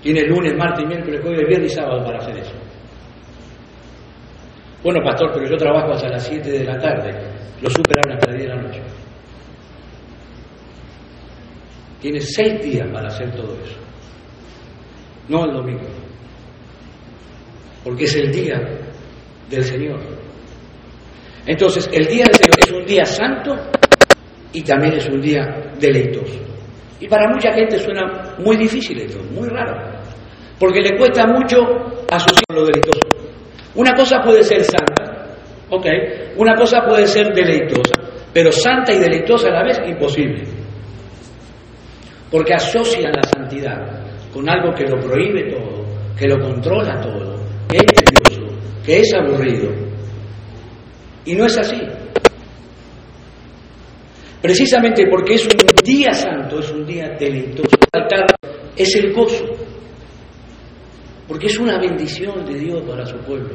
tiene 0.00 0.22
lunes, 0.22 0.56
martes, 0.56 0.86
miércoles, 0.86 1.20
jueves, 1.20 1.46
viernes 1.46 1.70
y 1.70 1.74
sábado 1.74 2.02
para 2.02 2.16
hacer 2.16 2.38
eso. 2.38 2.54
Bueno, 4.84 5.00
pastor, 5.02 5.30
pero 5.32 5.48
yo 5.48 5.56
trabajo 5.56 5.92
hasta 5.92 6.08
las 6.08 6.26
7 6.26 6.50
de 6.50 6.64
la 6.64 6.78
tarde. 6.78 7.10
Los 7.62 7.72
súper 7.72 7.98
abren 7.98 8.18
hasta 8.18 8.30
las 8.30 8.36
10 8.36 8.48
de 8.48 8.54
la 8.54 8.62
noche. 8.62 8.82
Tienes 12.02 12.34
seis 12.34 12.62
días 12.62 12.86
para 12.92 13.08
hacer 13.08 13.34
todo 13.34 13.56
eso. 13.64 13.78
no 15.26 15.46
el 15.46 15.54
domingo, 15.54 15.88
porque 17.82 18.04
es 18.04 18.14
el 18.16 18.30
día 18.30 18.60
del 19.48 19.64
Señor. 19.64 19.98
Entonces, 21.46 21.88
el 21.90 22.06
día 22.06 22.24
del 22.24 22.34
Señor 22.34 22.58
es 22.58 22.70
un 22.70 22.84
día 22.84 23.06
santo 23.06 23.56
y 24.52 24.62
también 24.62 24.98
es 24.98 25.08
un 25.08 25.18
día 25.18 25.46
deleitoso. 25.80 26.38
Y 27.00 27.08
para 27.08 27.26
mucha 27.32 27.50
gente 27.54 27.78
suena 27.78 28.34
muy 28.38 28.58
difícil 28.58 29.00
esto, 29.00 29.22
muy 29.32 29.48
raro, 29.48 29.93
porque 30.58 30.80
le 30.80 30.96
cuesta 30.96 31.26
mucho 31.26 31.58
asociar 32.10 32.44
lo 32.54 32.64
deleitoso. 32.64 33.00
Una 33.74 33.92
cosa 33.92 34.20
puede 34.22 34.42
ser 34.42 34.62
santa, 34.62 35.36
ok, 35.70 35.86
una 36.36 36.54
cosa 36.54 36.82
puede 36.86 37.06
ser 37.06 37.32
deleitosa, 37.34 37.94
pero 38.32 38.52
santa 38.52 38.92
y 38.92 38.98
deleitosa 38.98 39.48
a 39.48 39.52
la 39.52 39.64
vez 39.64 39.80
imposible, 39.86 40.44
porque 42.30 42.54
asocian 42.54 43.12
la 43.12 43.22
santidad 43.22 44.04
con 44.32 44.48
algo 44.48 44.72
que 44.74 44.84
lo 44.84 45.00
prohíbe 45.00 45.50
todo, 45.50 45.84
que 46.18 46.28
lo 46.28 46.38
controla 46.38 47.00
todo, 47.00 47.36
que 47.68 47.78
es 47.78 47.86
tedioso, 47.86 48.56
que 48.84 49.00
es 49.00 49.14
aburrido. 49.14 49.70
Y 51.24 51.34
no 51.34 51.46
es 51.46 51.56
así. 51.56 51.80
Precisamente 54.42 55.04
porque 55.08 55.34
es 55.34 55.46
un 55.46 55.84
día 55.84 56.12
santo, 56.12 56.58
es 56.58 56.70
un 56.70 56.84
día 56.84 57.08
deleitoso. 57.18 57.76
El 57.92 58.02
altar 58.02 58.26
es 58.76 58.94
el 58.96 59.12
gozo, 59.14 59.46
porque 61.26 61.46
es 61.46 61.58
una 61.58 61.78
bendición 61.78 62.44
de 62.44 62.58
Dios 62.58 62.82
para 62.88 63.04
su 63.06 63.16
pueblo. 63.18 63.54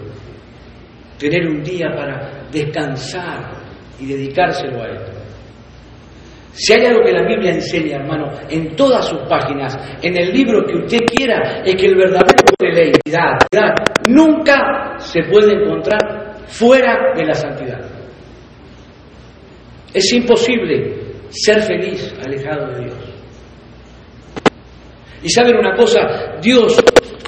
Tener 1.18 1.48
un 1.48 1.62
día 1.64 1.88
para 1.96 2.48
descansar 2.52 3.52
y 4.00 4.08
dedicárselo 4.08 4.82
a 4.82 4.88
Él. 4.88 5.00
Si 6.54 6.74
hay 6.74 6.86
algo 6.86 7.02
que 7.06 7.14
la 7.14 7.26
Biblia 7.26 7.52
enseña, 7.52 7.98
hermano, 7.98 8.28
en 8.50 8.76
todas 8.76 9.08
sus 9.08 9.20
páginas, 9.30 9.78
en 10.02 10.18
el 10.18 10.34
libro 10.34 10.66
que 10.66 10.76
usted 10.76 11.00
quiera, 11.06 11.62
es 11.64 11.76
que 11.76 11.86
el 11.86 11.96
verdadero 11.96 12.50
deleidad 12.60 13.38
nunca 14.08 14.96
se 14.98 15.24
puede 15.24 15.54
encontrar 15.54 16.36
fuera 16.48 17.14
de 17.16 17.26
la 17.26 17.34
santidad. 17.34 17.80
Es 19.94 20.12
imposible 20.14 20.98
ser 21.30 21.62
feliz 21.62 22.14
alejado 22.26 22.68
de 22.74 22.86
Dios. 22.86 23.19
Y 25.22 25.30
saben 25.30 25.58
una 25.58 25.76
cosa, 25.76 26.38
Dios 26.42 26.80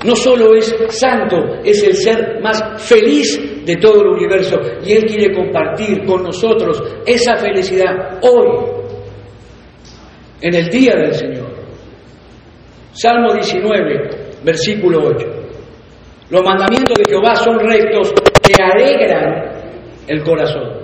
no 0.05 0.15
solo 0.15 0.55
es 0.55 0.73
santo, 0.89 1.37
es 1.63 1.83
el 1.83 1.95
ser 1.95 2.39
más 2.41 2.61
feliz 2.77 3.65
de 3.65 3.75
todo 3.77 4.01
el 4.01 4.07
universo 4.07 4.59
y 4.83 4.93
Él 4.93 5.05
quiere 5.05 5.33
compartir 5.33 6.03
con 6.05 6.23
nosotros 6.23 6.81
esa 7.05 7.35
felicidad 7.35 8.19
hoy, 8.21 8.47
en 10.41 10.55
el 10.55 10.69
día 10.69 10.95
del 10.95 11.13
Señor. 11.13 11.51
Salmo 12.93 13.33
19, 13.33 14.09
versículo 14.43 14.99
8. 15.05 15.27
Los 16.29 16.43
mandamientos 16.43 16.95
de 16.97 17.09
Jehová 17.09 17.35
son 17.35 17.59
rectos 17.59 18.11
que 18.41 18.53
alegran 18.61 19.51
el 20.07 20.23
corazón. 20.23 20.80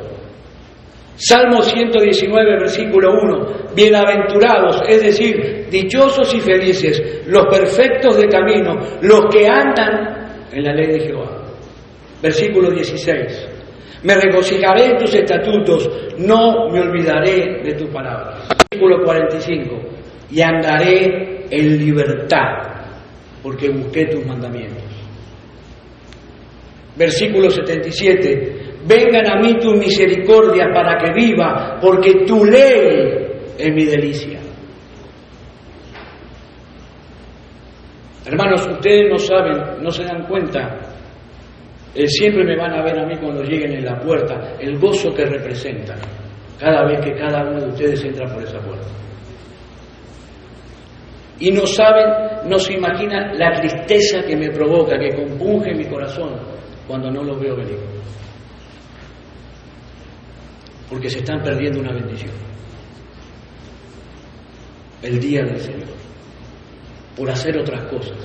Salmo 1.17 1.63
119, 1.63 2.59
versículo 2.59 3.11
1. 3.11 3.73
Bienaventurados, 3.75 4.83
es 4.87 5.01
decir, 5.01 5.67
dichosos 5.69 6.31
y 6.35 6.39
felices, 6.39 7.23
los 7.25 7.45
perfectos 7.47 8.17
de 8.17 8.27
camino, 8.27 8.75
los 9.01 9.21
que 9.31 9.47
andan 9.47 10.45
en 10.51 10.63
la 10.63 10.73
ley 10.73 10.93
de 10.93 10.99
Jehová. 11.07 11.43
Versículo 12.21 12.69
16. 12.69 13.49
Me 14.03 14.13
regocijaré 14.13 14.85
en 14.85 14.97
tus 14.97 15.15
estatutos, 15.15 15.89
no 16.19 16.69
me 16.69 16.81
olvidaré 16.81 17.63
de 17.63 17.73
tus 17.73 17.89
palabras. 17.89 18.47
Versículo 18.69 19.03
45. 19.03 19.75
Y 20.29 20.41
andaré 20.41 21.45
en 21.49 21.77
libertad, 21.79 22.93
porque 23.41 23.69
busqué 23.69 24.05
tus 24.05 24.23
mandamientos. 24.23 24.83
Versículo 26.95 27.49
77. 27.49 28.56
Vengan 28.87 29.29
a 29.29 29.41
mí 29.41 29.53
tu 29.59 29.73
misericordia 29.73 30.67
para 30.73 30.97
que 30.97 31.11
viva, 31.13 31.77
porque 31.81 32.25
tu 32.25 32.45
ley 32.45 33.27
es 33.57 33.73
mi 33.73 33.83
delicia. 33.83 34.39
Hermanos, 38.25 38.67
ustedes 38.67 39.09
no 39.09 39.17
saben, 39.17 39.83
no 39.83 39.89
se 39.89 40.03
dan 40.03 40.25
cuenta, 40.27 40.77
eh, 41.95 42.07
siempre 42.07 42.43
me 42.43 42.55
van 42.55 42.73
a 42.73 42.83
ver 42.83 42.99
a 42.99 43.05
mí 43.05 43.15
cuando 43.17 43.41
lleguen 43.41 43.73
en 43.73 43.85
la 43.85 43.99
puerta, 43.99 44.55
el 44.59 44.77
gozo 44.77 45.13
que 45.13 45.25
representa 45.25 45.95
cada 46.59 46.85
vez 46.85 46.99
que 47.01 47.13
cada 47.15 47.49
uno 47.49 47.61
de 47.61 47.67
ustedes 47.69 48.03
entra 48.03 48.25
por 48.33 48.43
esa 48.43 48.59
puerta. 48.59 48.87
Y 51.39 51.51
no 51.51 51.65
saben, 51.67 52.49
no 52.49 52.57
se 52.57 52.73
imaginan 52.73 53.37
la 53.37 53.51
tristeza 53.53 54.21
que 54.25 54.35
me 54.35 54.49
provoca, 54.49 54.97
que 54.97 55.15
compunge 55.15 55.73
mi 55.73 55.85
corazón 55.85 56.35
cuando 56.87 57.11
no 57.11 57.23
los 57.23 57.39
veo 57.39 57.55
venir. 57.55 57.77
Porque 60.89 61.09
se 61.09 61.19
están 61.19 61.41
perdiendo 61.43 61.79
una 61.79 61.93
bendición. 61.93 62.31
El 65.01 65.19
día 65.19 65.43
del 65.43 65.59
Señor. 65.59 65.89
Por 67.15 67.29
hacer 67.29 67.57
otras 67.57 67.85
cosas. 67.85 68.17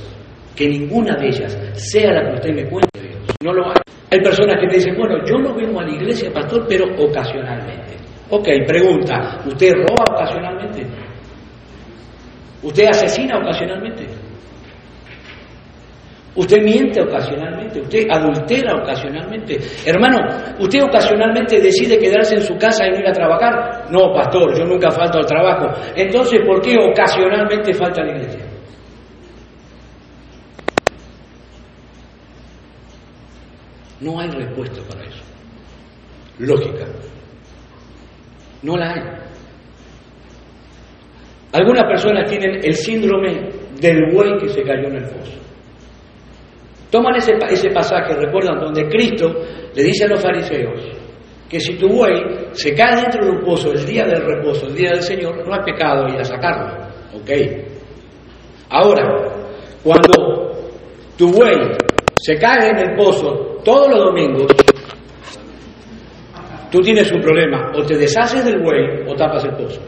Que 0.55 0.69
ninguna 0.69 1.17
de 1.17 1.29
ellas 1.29 1.59
sea 1.75 2.13
la 2.13 2.29
que 2.29 2.35
usted 2.35 2.55
me 2.55 2.69
cuente 2.69 3.01
Dios. 3.01 3.37
No 3.43 3.53
lo 3.53 3.67
hay. 3.67 3.83
Hay 4.11 4.21
personas 4.21 4.57
que 4.61 4.67
me 4.67 4.75
dicen, 4.75 4.95
bueno, 4.97 5.25
yo 5.25 5.39
no 5.39 5.55
vengo 5.55 5.81
a 5.81 5.85
la 5.85 5.95
iglesia, 5.95 6.31
pastor, 6.31 6.67
pero 6.69 6.85
ocasionalmente. 7.03 7.97
Ok, 8.29 8.47
pregunta, 8.67 9.41
¿usted 9.47 9.73
roba 9.73 10.05
ocasionalmente? 10.15 10.87
¿Usted 12.63 12.85
asesina 12.89 13.39
ocasionalmente? 13.39 14.07
Usted 16.35 16.63
miente 16.63 17.03
ocasionalmente, 17.03 17.81
usted 17.83 18.07
adultera 18.11 18.75
ocasionalmente. 18.83 19.59
Hermano, 19.85 20.17
¿usted 20.59 20.83
ocasionalmente 20.83 21.61
decide 21.61 21.99
quedarse 21.99 22.37
en 22.37 22.41
su 22.41 22.57
casa 22.57 22.87
y 22.87 22.91
no 22.91 23.01
ir 23.01 23.09
a 23.09 23.13
trabajar? 23.13 23.85
No, 23.91 24.15
pastor, 24.15 24.57
yo 24.57 24.65
nunca 24.65 24.91
falto 24.91 25.19
al 25.19 25.27
trabajo. 25.27 25.67
Entonces, 25.95 26.41
¿por 26.47 26.63
qué 26.63 26.75
ocasionalmente 26.79 27.75
falta 27.75 28.03
la 28.03 28.13
iglesia? 28.13 28.47
No 34.01 34.19
hay 34.19 34.31
respuesta 34.31 34.81
para 34.89 35.05
eso. 35.05 35.23
Lógica. 36.39 36.87
No 38.63 38.77
la 38.77 38.91
hay. 38.91 39.03
Algunas 41.53 41.85
personas 41.85 42.29
tienen 42.31 42.59
el 42.65 42.75
síndrome 42.75 43.51
del 43.79 44.13
buey 44.15 44.39
que 44.39 44.49
se 44.49 44.63
cayó 44.63 44.89
en 44.89 44.97
el 44.97 45.05
foso. 45.05 45.43
Toman 46.93 47.17
ese, 47.17 47.33
ese 47.49 47.71
pasaje, 47.71 48.15
recuerdan, 48.15 48.61
donde 48.61 48.87
Cristo 48.87 49.33
le 49.75 49.83
dice 49.83 50.05
a 50.05 50.09
los 50.09 50.21
fariseos 50.21 50.79
que 51.49 51.59
si 51.59 51.79
tu 51.79 51.89
buey 51.89 52.21
se 52.53 52.75
cae 52.75 52.97
dentro 52.97 53.25
de 53.25 53.31
un 53.31 53.41
pozo 53.41 53.73
el 53.73 53.85
día 53.87 54.05
del 54.05 54.23
reposo, 54.23 54.67
el 54.67 54.75
día 54.75 54.91
del 54.91 55.01
Señor, 55.03 55.47
no 55.47 55.55
hay 55.55 55.61
pecado 55.65 56.07
ir 56.09 56.21
a 56.21 56.25
sacarlo. 56.25 56.87
¿Ok? 57.15 57.31
Ahora, 58.69 59.03
cuando 59.83 60.51
tu 61.17 61.31
buey 61.31 61.57
se 62.15 62.37
cae 62.37 62.69
en 62.69 62.91
el 62.91 62.97
pozo 62.97 63.59
todos 63.65 63.89
los 63.89 64.05
domingos, 64.05 64.47
tú 66.71 66.81
tienes 66.81 67.11
un 67.11 67.23
problema. 67.23 67.73
O 67.75 67.83
te 67.85 67.97
deshaces 67.97 68.45
del 68.45 68.61
buey 68.63 69.07
o 69.07 69.15
tapas 69.15 69.45
el 69.45 69.55
pozo. 69.55 69.81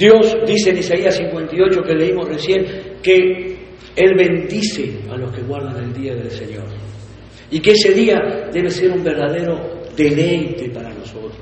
Dios 0.00 0.34
dice 0.46 0.70
en 0.70 0.78
Isaías 0.78 1.14
58 1.14 1.82
que 1.82 1.94
leímos 1.94 2.26
recién 2.26 2.64
que 3.02 3.58
Él 3.94 4.14
bendice 4.16 4.98
a 5.10 5.16
los 5.18 5.30
que 5.30 5.42
guardan 5.42 5.76
el 5.76 5.92
día 5.92 6.14
del 6.14 6.30
Señor. 6.30 6.64
Y 7.50 7.60
que 7.60 7.72
ese 7.72 7.92
día 7.92 8.48
debe 8.50 8.70
ser 8.70 8.92
un 8.92 9.04
verdadero 9.04 9.82
deleite 9.94 10.70
para 10.70 10.88
nosotros. 10.94 11.36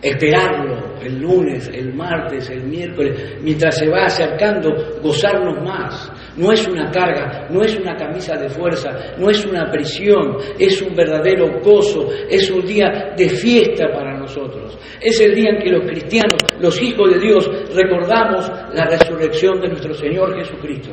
Esperarlo 0.00 0.89
el 1.02 1.20
lunes, 1.20 1.70
el 1.72 1.94
martes, 1.94 2.50
el 2.50 2.64
miércoles, 2.64 3.38
mientras 3.42 3.76
se 3.78 3.88
va 3.88 4.04
acercando, 4.04 4.70
gozarnos 5.02 5.62
más. 5.64 6.10
No 6.36 6.52
es 6.52 6.66
una 6.66 6.90
carga, 6.90 7.48
no 7.50 7.62
es 7.62 7.76
una 7.76 7.96
camisa 7.96 8.36
de 8.36 8.48
fuerza, 8.48 8.90
no 9.18 9.30
es 9.30 9.44
una 9.44 9.70
prisión, 9.70 10.36
es 10.58 10.80
un 10.82 10.94
verdadero 10.94 11.60
gozo, 11.60 12.08
es 12.28 12.50
un 12.50 12.64
día 12.66 13.14
de 13.16 13.28
fiesta 13.28 13.86
para 13.92 14.18
nosotros. 14.18 14.78
Es 15.00 15.20
el 15.20 15.34
día 15.34 15.50
en 15.50 15.62
que 15.62 15.70
los 15.70 15.86
cristianos, 15.86 16.38
los 16.58 16.80
hijos 16.82 17.12
de 17.12 17.20
Dios, 17.20 17.50
recordamos 17.74 18.50
la 18.74 18.84
resurrección 18.84 19.60
de 19.60 19.68
nuestro 19.68 19.94
Señor 19.94 20.36
Jesucristo 20.36 20.90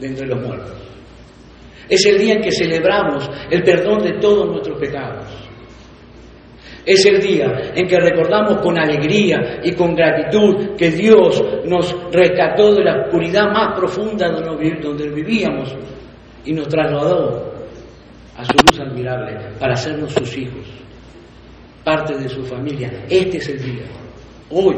de 0.00 0.08
entre 0.08 0.26
los 0.26 0.40
muertos. 0.40 0.76
Es 1.88 2.04
el 2.06 2.18
día 2.18 2.34
en 2.34 2.42
que 2.42 2.50
celebramos 2.50 3.28
el 3.50 3.62
perdón 3.62 4.02
de 4.02 4.18
todos 4.18 4.46
nuestros 4.48 4.78
pecados. 4.78 5.51
Es 6.84 7.06
el 7.06 7.20
día 7.20 7.72
en 7.74 7.86
que 7.86 7.98
recordamos 7.98 8.60
con 8.60 8.76
alegría 8.78 9.60
y 9.62 9.72
con 9.72 9.94
gratitud 9.94 10.76
que 10.76 10.90
Dios 10.90 11.42
nos 11.64 11.94
rescató 12.12 12.74
de 12.74 12.84
la 12.84 13.02
oscuridad 13.02 13.52
más 13.52 13.78
profunda 13.78 14.28
donde 14.28 15.08
vivíamos 15.10 15.74
y 16.44 16.52
nos 16.52 16.66
trasladó 16.68 17.52
a 18.36 18.44
su 18.44 18.52
luz 18.66 18.80
admirable 18.80 19.54
para 19.60 19.74
hacernos 19.74 20.12
sus 20.12 20.36
hijos, 20.36 20.66
parte 21.84 22.18
de 22.18 22.28
su 22.28 22.42
familia. 22.42 22.90
Este 23.08 23.36
es 23.36 23.48
el 23.48 23.62
día, 23.62 23.84
hoy. 24.50 24.76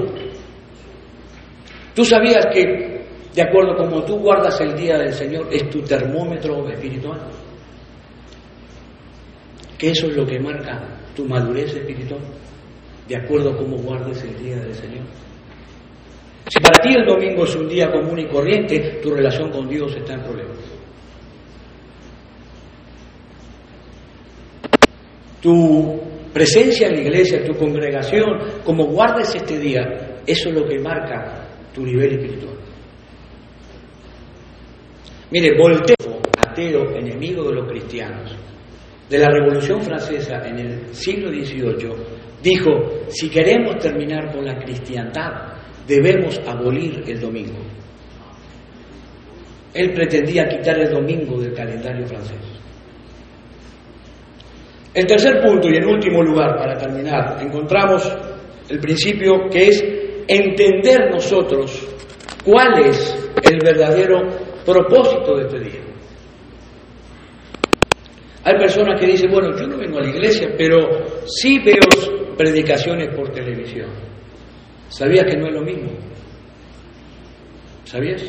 ¿Tú 1.94 2.04
sabías 2.04 2.46
que 2.52 2.94
de 3.34 3.42
acuerdo 3.42 3.76
como 3.76 4.04
tú 4.04 4.16
guardas 4.18 4.60
el 4.60 4.76
día 4.76 4.96
del 4.96 5.12
Señor, 5.12 5.48
es 5.50 5.68
tu 5.68 5.82
termómetro 5.82 6.68
espiritual. 6.68 7.20
Que 9.76 9.90
eso 9.90 10.06
es 10.06 10.16
lo 10.16 10.24
que 10.24 10.38
marca 10.38 11.03
tu 11.14 11.24
madurez 11.26 11.74
espiritual, 11.74 12.20
de 13.08 13.16
acuerdo 13.16 13.50
a 13.50 13.56
cómo 13.56 13.76
guardes 13.78 14.22
el 14.22 14.36
día 14.42 14.56
del 14.56 14.74
Señor. 14.74 15.04
Si 16.48 16.60
para 16.60 16.82
ti 16.82 16.94
el 16.94 17.06
domingo 17.06 17.44
es 17.44 17.56
un 17.56 17.68
día 17.68 17.90
común 17.90 18.18
y 18.18 18.26
corriente, 18.26 18.98
tu 19.02 19.10
relación 19.10 19.50
con 19.50 19.68
Dios 19.68 19.94
está 19.96 20.14
en 20.14 20.22
problemas. 20.22 20.58
Tu 25.40 26.00
presencia 26.32 26.88
en 26.88 26.94
la 26.94 27.00
iglesia, 27.00 27.44
tu 27.44 27.54
congregación, 27.54 28.24
como 28.64 28.86
guardes 28.86 29.34
este 29.34 29.58
día, 29.58 30.20
eso 30.26 30.48
es 30.48 30.54
lo 30.54 30.66
que 30.66 30.78
marca 30.78 31.46
tu 31.74 31.82
nivel 31.82 32.12
espiritual. 32.12 32.56
Mire, 35.30 35.58
Voltaire, 35.58 36.20
ateo, 36.46 36.96
enemigo 36.96 37.44
de 37.44 37.54
los 37.54 37.68
cristianos, 37.68 38.36
de 39.08 39.18
la 39.18 39.28
Revolución 39.28 39.80
Francesa 39.82 40.40
en 40.46 40.58
el 40.58 40.94
siglo 40.94 41.28
XVIII, 41.28 41.90
dijo, 42.42 42.70
si 43.08 43.28
queremos 43.28 43.76
terminar 43.76 44.32
con 44.32 44.44
la 44.44 44.56
cristiandad, 44.58 45.54
debemos 45.86 46.40
abolir 46.46 47.02
el 47.06 47.20
domingo. 47.20 47.58
Él 49.74 49.92
pretendía 49.92 50.46
quitar 50.46 50.78
el 50.78 50.90
domingo 50.90 51.40
del 51.40 51.52
calendario 51.52 52.06
francés. 52.06 52.38
El 54.94 55.06
tercer 55.06 55.42
punto 55.42 55.68
y 55.68 55.76
en 55.76 55.86
último 55.86 56.22
lugar, 56.22 56.56
para 56.56 56.76
terminar, 56.76 57.38
encontramos 57.42 58.08
el 58.68 58.78
principio 58.78 59.48
que 59.50 59.68
es 59.68 59.84
entender 60.28 61.10
nosotros 61.10 61.86
cuál 62.44 62.86
es 62.86 63.14
el 63.42 63.58
verdadero 63.62 64.20
propósito 64.64 65.36
de 65.36 65.42
este 65.42 65.58
día. 65.58 65.83
Hay 68.44 68.58
personas 68.58 69.00
que 69.00 69.06
dicen, 69.06 69.30
bueno, 69.30 69.56
yo 69.56 69.66
no 69.66 69.78
vengo 69.78 69.98
a 69.98 70.02
la 70.02 70.10
iglesia, 70.10 70.48
pero 70.56 70.78
sí 71.26 71.58
veo 71.60 72.34
predicaciones 72.36 73.14
por 73.16 73.30
televisión. 73.30 73.88
¿Sabías 74.88 75.24
que 75.24 75.36
no 75.36 75.48
es 75.48 75.54
lo 75.54 75.62
mismo? 75.62 75.90
¿Sabías? 77.84 78.22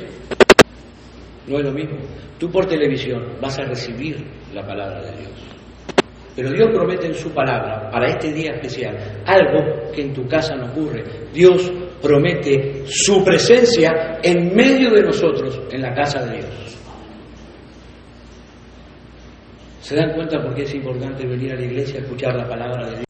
No 1.47 1.59
es 1.59 1.65
lo 1.65 1.71
mismo. 1.71 1.97
Tú 2.39 2.49
por 2.49 2.65
televisión 2.65 3.37
vas 3.41 3.59
a 3.59 3.63
recibir 3.63 4.17
la 4.53 4.65
palabra 4.65 5.01
de 5.01 5.17
Dios. 5.17 5.31
Pero 6.35 6.49
Dios 6.51 6.69
promete 6.73 7.07
en 7.07 7.13
su 7.13 7.31
palabra, 7.31 7.89
para 7.89 8.07
este 8.07 8.33
día 8.33 8.51
especial, 8.51 8.97
algo 9.25 9.91
que 9.93 10.01
en 10.01 10.13
tu 10.13 10.27
casa 10.27 10.55
no 10.55 10.71
ocurre. 10.71 11.03
Dios 11.33 11.71
promete 12.01 12.83
su 12.85 13.23
presencia 13.23 14.19
en 14.21 14.53
medio 14.53 14.91
de 14.91 15.03
nosotros, 15.03 15.61
en 15.71 15.81
la 15.81 15.93
casa 15.93 16.25
de 16.25 16.37
Dios. 16.37 16.74
¿Se 19.85 19.95
dan 19.95 20.15
cuenta 20.15 20.41
por 20.41 20.51
qué 20.55 20.63
es 20.63 20.73
importante 20.73 21.27
venir 21.27 21.51
a 21.51 21.55
la 21.57 21.63
iglesia 21.63 21.99
a 21.99 22.01
escuchar 22.01 22.35
la 22.35 22.49
palabra 22.49 22.87
de 22.87 22.91
Dios? 22.93 23.05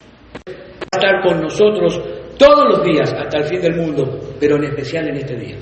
Estar 0.92 1.22
con 1.24 1.40
nosotros 1.40 1.98
todos 2.36 2.68
los 2.68 2.84
días 2.84 3.14
hasta 3.14 3.38
el 3.38 3.44
fin 3.44 3.62
del 3.62 3.76
mundo, 3.76 4.20
pero 4.38 4.56
en 4.56 4.64
especial 4.64 5.08
en 5.08 5.16
este 5.16 5.36
día. 5.36 5.56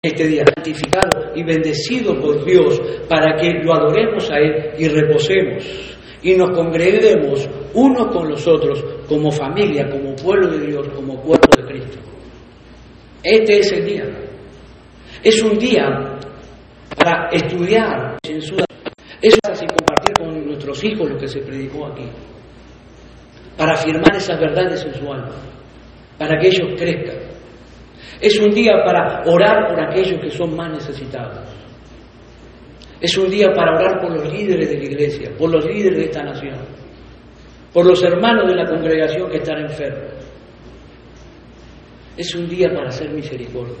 Este 0.00 0.28
día 0.28 0.44
santificado 0.54 1.32
y 1.34 1.42
bendecido 1.42 2.14
por 2.20 2.44
Dios 2.44 2.80
para 3.08 3.34
que 3.34 3.50
lo 3.64 3.74
adoremos 3.74 4.30
a 4.30 4.38
Él 4.38 4.74
y 4.78 4.86
reposemos 4.86 5.98
y 6.22 6.36
nos 6.36 6.50
congreguemos 6.50 7.50
unos 7.74 8.06
con 8.06 8.28
los 8.28 8.46
otros 8.46 8.84
como 9.08 9.32
familia, 9.32 9.88
como 9.90 10.14
pueblo 10.14 10.52
de 10.52 10.68
Dios, 10.68 10.88
como 10.94 11.20
cuerpo 11.20 11.60
de 11.60 11.66
Cristo. 11.66 11.98
Este 13.24 13.58
es 13.58 13.72
el 13.72 13.84
día. 13.84 14.04
Es 15.20 15.42
un 15.42 15.58
día 15.58 16.16
para 16.96 17.28
estudiar 17.32 18.18
en 18.22 18.40
su 18.40 18.67
es 19.22 19.38
así 19.50 19.66
compartir 19.66 20.14
con 20.18 20.46
nuestros 20.46 20.82
hijos 20.84 21.10
lo 21.10 21.18
que 21.18 21.28
se 21.28 21.40
predicó 21.40 21.86
aquí, 21.86 22.08
para 23.56 23.74
afirmar 23.74 24.14
esas 24.14 24.38
verdades 24.38 24.84
en 24.84 24.94
su 24.94 25.12
alma 25.12 25.34
para 26.18 26.38
que 26.38 26.48
ellos 26.48 26.74
crezcan. 26.76 27.16
Es 28.20 28.38
un 28.40 28.50
día 28.50 28.72
para 28.84 29.22
orar 29.24 29.68
por 29.68 29.80
aquellos 29.80 30.20
que 30.20 30.30
son 30.30 30.54
más 30.56 30.70
necesitados. 30.72 31.48
Es 33.00 33.16
un 33.16 33.30
día 33.30 33.46
para 33.54 33.76
orar 33.76 34.00
por 34.00 34.12
los 34.12 34.32
líderes 34.32 34.68
de 34.68 34.76
la 34.76 34.84
iglesia, 34.84 35.30
por 35.38 35.52
los 35.52 35.64
líderes 35.64 35.98
de 35.98 36.04
esta 36.06 36.24
nación, 36.24 36.58
por 37.72 37.86
los 37.86 38.02
hermanos 38.02 38.50
de 38.50 38.56
la 38.56 38.68
congregación 38.68 39.30
que 39.30 39.36
están 39.36 39.60
enfermos. 39.60 40.14
Es 42.16 42.34
un 42.34 42.48
día 42.48 42.68
para 42.74 42.88
hacer 42.88 43.10
misericordia. 43.10 43.76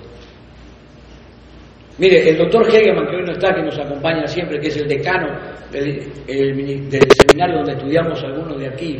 Mire, 1.98 2.30
el 2.30 2.36
doctor 2.36 2.64
Hegeman, 2.68 3.08
que 3.08 3.16
hoy 3.16 3.24
no 3.24 3.32
está, 3.32 3.52
que 3.52 3.62
nos 3.62 3.76
acompaña 3.76 4.24
siempre, 4.26 4.60
que 4.60 4.68
es 4.68 4.76
el 4.76 4.86
decano 4.86 5.36
del, 5.72 6.00
seminario 6.26 7.56
donde 7.56 7.72
estudiamos 7.72 8.22
algunos 8.22 8.56
de 8.58 8.68
aquí, 8.68 8.96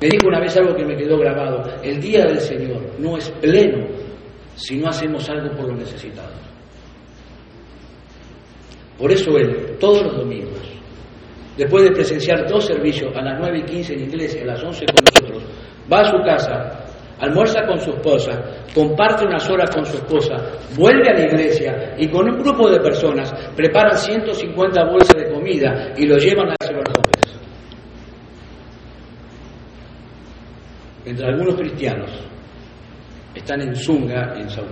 me 0.00 0.08
dijo 0.08 0.28
una 0.28 0.40
vez 0.40 0.56
algo 0.56 0.74
que 0.74 0.84
me 0.84 0.96
quedó 0.96 1.18
grabado. 1.18 1.62
El 1.82 2.00
día 2.00 2.24
del 2.24 2.40
Señor 2.40 2.82
no 2.98 3.18
es 3.18 3.30
pleno 3.32 3.86
si 4.54 4.78
no 4.78 4.88
hacemos 4.88 5.28
algo 5.28 5.54
por 5.56 5.68
los 5.68 5.78
necesitados. 5.78 6.38
Por 8.96 9.12
eso 9.12 9.36
Él, 9.36 9.76
todos 9.78 10.02
los 10.02 10.16
domingos, 10.16 10.60
después 11.56 11.84
de 11.84 11.90
presenciar 11.92 12.48
dos 12.48 12.64
servicios, 12.64 13.14
a 13.14 13.20
las 13.22 13.38
9 13.38 13.58
y 13.58 13.62
15 13.62 13.92
en 13.92 14.00
iglesia, 14.04 14.42
a 14.42 14.46
las 14.46 14.64
11 14.64 14.86
con 14.86 15.04
nosotros, 15.04 15.44
va 15.92 16.00
a 16.00 16.04
su 16.04 16.16
casa, 16.24 16.77
almuerza 17.20 17.66
con 17.66 17.78
su 17.80 17.90
esposa, 17.90 18.40
comparte 18.74 19.26
unas 19.26 19.48
horas 19.50 19.70
con 19.74 19.84
su 19.84 19.96
esposa, 19.96 20.36
vuelve 20.76 21.10
a 21.10 21.14
la 21.14 21.24
iglesia 21.24 21.94
y 21.98 22.08
con 22.08 22.28
un 22.28 22.38
grupo 22.38 22.70
de 22.70 22.80
personas 22.80 23.32
preparan 23.56 23.96
150 23.96 24.84
bolsas 24.84 25.14
de 25.16 25.32
comida 25.32 25.92
y 25.96 26.06
lo 26.06 26.16
llevan 26.16 26.50
a 26.50 26.54
hacer 26.60 26.68
Entre 31.08 31.26
algunos 31.26 31.54
cristianos 31.54 32.10
están 33.34 33.62
en 33.62 33.74
Zunga, 33.74 34.34
en 34.36 34.50
South 34.50 34.66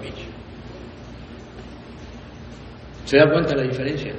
¿Se 3.07 3.17
da 3.17 3.31
cuenta 3.31 3.57
la 3.57 3.63
diferencia 3.63 4.13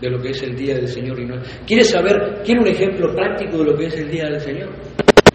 de 0.00 0.10
lo 0.10 0.18
que 0.22 0.30
es 0.30 0.42
el 0.42 0.56
Día 0.56 0.76
del 0.76 0.88
Señor? 0.88 1.20
y 1.20 1.26
no? 1.26 1.36
¿Quiere 1.66 1.84
saber, 1.84 2.40
quiere 2.44 2.60
un 2.60 2.68
ejemplo 2.68 3.14
práctico 3.14 3.58
de 3.58 3.64
lo 3.64 3.76
que 3.76 3.86
es 3.86 3.96
el 3.98 4.08
Día 4.10 4.24
del 4.24 4.40
Señor? 4.40 4.70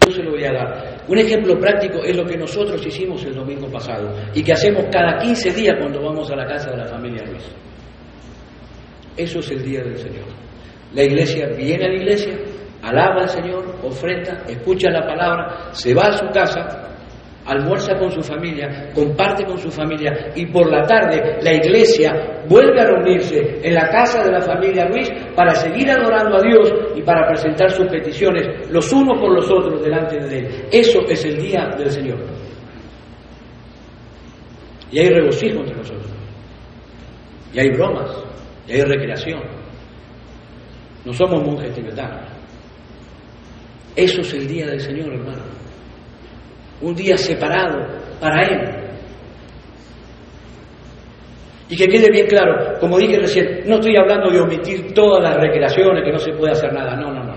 Yo 0.04 0.10
se 0.10 0.22
lo 0.22 0.32
voy 0.32 0.44
a 0.44 0.52
dar. 0.52 0.98
Un 1.08 1.18
ejemplo 1.18 1.58
práctico 1.58 2.02
es 2.04 2.14
lo 2.14 2.24
que 2.26 2.36
nosotros 2.36 2.84
hicimos 2.86 3.24
el 3.24 3.34
domingo 3.34 3.68
pasado 3.70 4.14
y 4.34 4.42
que 4.42 4.52
hacemos 4.52 4.84
cada 4.92 5.18
15 5.18 5.50
días 5.52 5.76
cuando 5.80 6.02
vamos 6.02 6.30
a 6.30 6.36
la 6.36 6.46
casa 6.46 6.70
de 6.70 6.76
la 6.76 6.84
familia 6.84 7.24
Luis. 7.24 7.50
Eso 9.16 9.38
es 9.38 9.50
el 9.50 9.62
Día 9.62 9.82
del 9.82 9.96
Señor. 9.96 10.26
La 10.92 11.02
iglesia 11.04 11.48
viene 11.56 11.86
a 11.86 11.88
la 11.88 11.94
iglesia, 11.94 12.36
alaba 12.82 13.22
al 13.22 13.28
Señor, 13.28 13.78
ofrenda, 13.82 14.44
escucha 14.46 14.90
la 14.90 15.06
palabra, 15.06 15.72
se 15.72 15.94
va 15.94 16.02
a 16.02 16.12
su 16.12 16.26
casa, 16.26 16.83
almuerza 17.46 17.96
con 17.98 18.10
su 18.10 18.22
familia, 18.22 18.90
comparte 18.94 19.44
con 19.44 19.58
su 19.58 19.70
familia 19.70 20.32
y 20.34 20.46
por 20.46 20.70
la 20.70 20.82
tarde 20.86 21.38
la 21.42 21.52
iglesia 21.54 22.42
vuelve 22.48 22.80
a 22.80 22.86
reunirse 22.86 23.60
en 23.62 23.74
la 23.74 23.88
casa 23.88 24.24
de 24.24 24.32
la 24.32 24.40
familia 24.40 24.86
Luis 24.88 25.10
para 25.36 25.54
seguir 25.54 25.90
adorando 25.90 26.36
a 26.36 26.40
Dios 26.40 26.72
y 26.96 27.02
para 27.02 27.26
presentar 27.28 27.70
sus 27.70 27.86
peticiones 27.86 28.70
los 28.70 28.90
unos 28.92 29.18
por 29.18 29.32
los 29.32 29.50
otros 29.50 29.82
delante 29.82 30.18
de 30.18 30.38
Él. 30.38 30.68
Eso 30.70 31.00
es 31.08 31.24
el 31.24 31.36
día 31.36 31.68
del 31.76 31.90
Señor. 31.90 32.18
Y 34.90 34.98
hay 35.00 35.08
regocijo 35.08 35.58
entre 35.58 35.76
nosotros. 35.76 36.10
Y 37.52 37.60
hay 37.60 37.68
bromas. 37.70 38.10
Y 38.68 38.72
hay 38.72 38.80
recreación. 38.82 39.40
No 41.04 41.12
somos 41.12 41.42
monjes 41.44 41.74
tibetanos. 41.74 42.30
Eso 43.96 44.20
es 44.22 44.34
el 44.34 44.46
día 44.46 44.66
del 44.66 44.80
Señor, 44.80 45.12
hermano. 45.12 45.63
Un 46.84 46.94
día 46.94 47.16
separado 47.16 47.78
para 48.20 48.42
Él. 48.42 48.60
Y 51.70 51.76
que 51.76 51.88
quede 51.88 52.10
bien 52.10 52.26
claro, 52.26 52.78
como 52.78 52.98
dije 52.98 53.18
recién, 53.18 53.62
no 53.64 53.76
estoy 53.76 53.96
hablando 53.96 54.30
de 54.30 54.38
omitir 54.38 54.92
todas 54.92 55.22
las 55.22 55.34
recreaciones, 55.40 56.04
que 56.04 56.12
no 56.12 56.18
se 56.18 56.32
puede 56.32 56.52
hacer 56.52 56.70
nada, 56.74 56.94
no, 56.94 57.10
no, 57.10 57.24
no. 57.24 57.34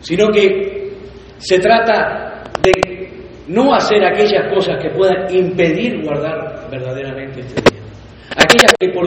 Sino 0.00 0.28
que 0.32 0.90
se 1.38 1.60
trata 1.60 2.42
de 2.62 3.08
no 3.46 3.72
hacer 3.72 4.04
aquellas 4.04 4.52
cosas 4.52 4.82
que 4.82 4.90
puedan 4.90 5.32
impedir 5.32 6.02
guardar 6.02 6.68
verdaderamente 6.68 7.40
este 7.40 7.62
día. 7.70 7.82
Aquellas 8.36 8.72
que 8.78 8.88
por 8.88 9.06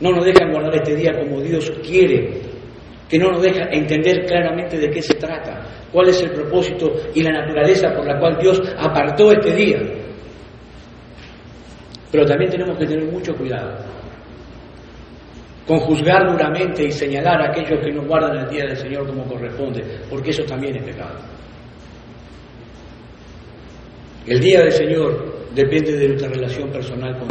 no 0.00 0.10
nos 0.10 0.24
dejan 0.24 0.50
guardar 0.50 0.74
este 0.76 0.96
día 0.96 1.12
como 1.12 1.38
Dios 1.42 1.70
quiere 1.86 2.51
que 3.12 3.18
no 3.18 3.30
nos 3.30 3.42
deja 3.42 3.68
entender 3.70 4.24
claramente 4.24 4.78
de 4.78 4.88
qué 4.88 5.02
se 5.02 5.12
trata, 5.12 5.60
cuál 5.92 6.08
es 6.08 6.22
el 6.22 6.30
propósito 6.30 6.90
y 7.14 7.22
la 7.22 7.42
naturaleza 7.42 7.92
por 7.94 8.06
la 8.06 8.18
cual 8.18 8.38
Dios 8.40 8.58
apartó 8.78 9.30
este 9.32 9.54
día. 9.54 9.78
Pero 12.10 12.24
también 12.24 12.50
tenemos 12.50 12.78
que 12.78 12.86
tener 12.86 13.04
mucho 13.12 13.34
cuidado 13.34 13.84
con 15.66 15.78
juzgar 15.80 16.26
duramente 16.26 16.84
y 16.84 16.90
señalar 16.90 17.38
a 17.42 17.50
aquellos 17.50 17.84
que 17.84 17.92
no 17.92 18.02
guardan 18.06 18.46
el 18.46 18.48
día 18.48 18.64
del 18.64 18.78
Señor 18.78 19.06
como 19.06 19.26
corresponde, 19.26 19.82
porque 20.08 20.30
eso 20.30 20.44
también 20.44 20.76
es 20.76 20.82
pecado. 20.82 21.18
El 24.26 24.40
día 24.40 24.60
del 24.60 24.72
Señor 24.72 25.50
depende 25.54 25.98
de 25.98 26.08
nuestra 26.08 26.30
relación 26.30 26.70
personal 26.70 27.18
con 27.18 27.28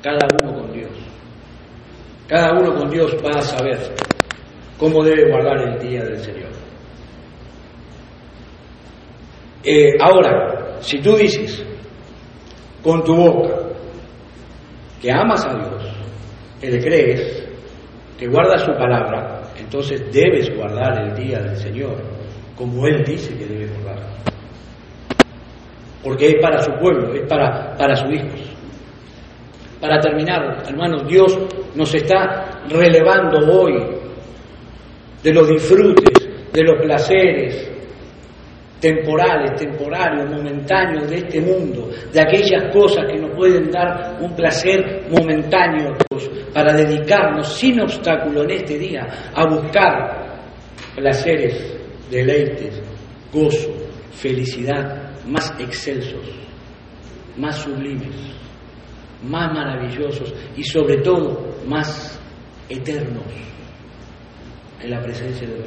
cada 0.00 0.26
uno 0.42 0.60
con 0.62 0.72
Dios. 0.72 0.92
Cada 2.26 2.58
uno 2.58 2.74
con 2.74 2.88
Dios 2.88 3.14
va 3.22 3.38
a 3.38 3.42
saber 3.42 3.76
cómo 4.80 5.04
debe 5.04 5.30
guardar 5.30 5.58
el 5.58 5.78
día 5.78 6.02
del 6.02 6.18
Señor. 6.18 6.48
Eh, 9.62 9.92
ahora, 10.00 10.78
si 10.80 10.98
tú 11.00 11.14
dices 11.16 11.62
con 12.82 13.04
tu 13.04 13.14
boca 13.14 13.56
que 15.02 15.12
amas 15.12 15.44
a 15.44 15.54
Dios, 15.54 15.84
que 16.58 16.70
le 16.70 16.80
crees, 16.80 17.46
que 18.18 18.26
guardas 18.26 18.62
su 18.62 18.72
palabra, 18.72 19.42
entonces 19.58 20.02
debes 20.10 20.54
guardar 20.56 20.98
el 21.08 21.14
día 21.14 21.40
del 21.40 21.56
Señor, 21.56 21.96
como 22.56 22.86
Él 22.86 23.04
dice 23.04 23.36
que 23.36 23.44
debe 23.44 23.68
guardar. 23.82 24.08
Porque 26.02 26.28
es 26.28 26.34
para 26.40 26.58
su 26.60 26.72
pueblo, 26.80 27.12
es 27.12 27.28
para, 27.28 27.76
para 27.76 27.94
sus 27.96 28.10
hijos. 28.14 28.40
Para 29.78 29.98
terminar, 29.98 30.62
hermanos, 30.66 31.06
Dios 31.06 31.38
nos 31.74 31.94
está 31.94 32.62
relevando 32.68 33.38
hoy 33.52 34.00
de 35.22 35.32
los 35.32 35.48
disfrutes, 35.48 36.28
de 36.52 36.62
los 36.62 36.82
placeres 36.82 37.70
temporales, 38.80 39.60
temporarios, 39.60 40.30
momentáneos 40.30 41.08
de 41.10 41.16
este 41.16 41.40
mundo, 41.40 41.90
de 42.12 42.20
aquellas 42.20 42.72
cosas 42.72 43.04
que 43.12 43.20
nos 43.20 43.36
pueden 43.36 43.70
dar 43.70 44.16
un 44.20 44.34
placer 44.34 45.06
momentáneo 45.10 45.96
para 46.54 46.72
dedicarnos 46.72 47.58
sin 47.58 47.78
obstáculo 47.80 48.42
en 48.44 48.50
este 48.52 48.78
día 48.78 49.06
a 49.34 49.46
buscar 49.46 50.40
placeres, 50.96 51.76
deleites, 52.10 52.80
gozo, 53.30 53.70
felicidad 54.12 55.10
más 55.26 55.52
excelsos, 55.60 56.26
más 57.36 57.56
sublimes 57.56 58.40
más 59.22 59.52
maravillosos 59.52 60.32
y 60.56 60.64
sobre 60.64 60.98
todo 60.98 61.56
más 61.66 62.18
eternos 62.68 63.24
en 64.82 64.90
la 64.90 65.00
presencia 65.00 65.46
de 65.46 65.54
Dios. 65.54 65.66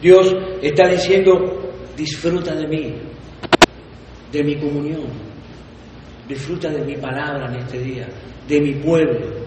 Dios 0.00 0.36
está 0.60 0.88
diciendo, 0.88 1.74
disfruta 1.96 2.54
de 2.54 2.66
mí, 2.66 2.94
de 4.32 4.42
mi 4.42 4.56
comunión, 4.56 5.06
disfruta 6.28 6.70
de 6.70 6.84
mi 6.84 6.96
palabra 6.96 7.52
en 7.52 7.60
este 7.60 7.78
día, 7.78 8.08
de 8.48 8.60
mi 8.60 8.74
pueblo. 8.74 9.42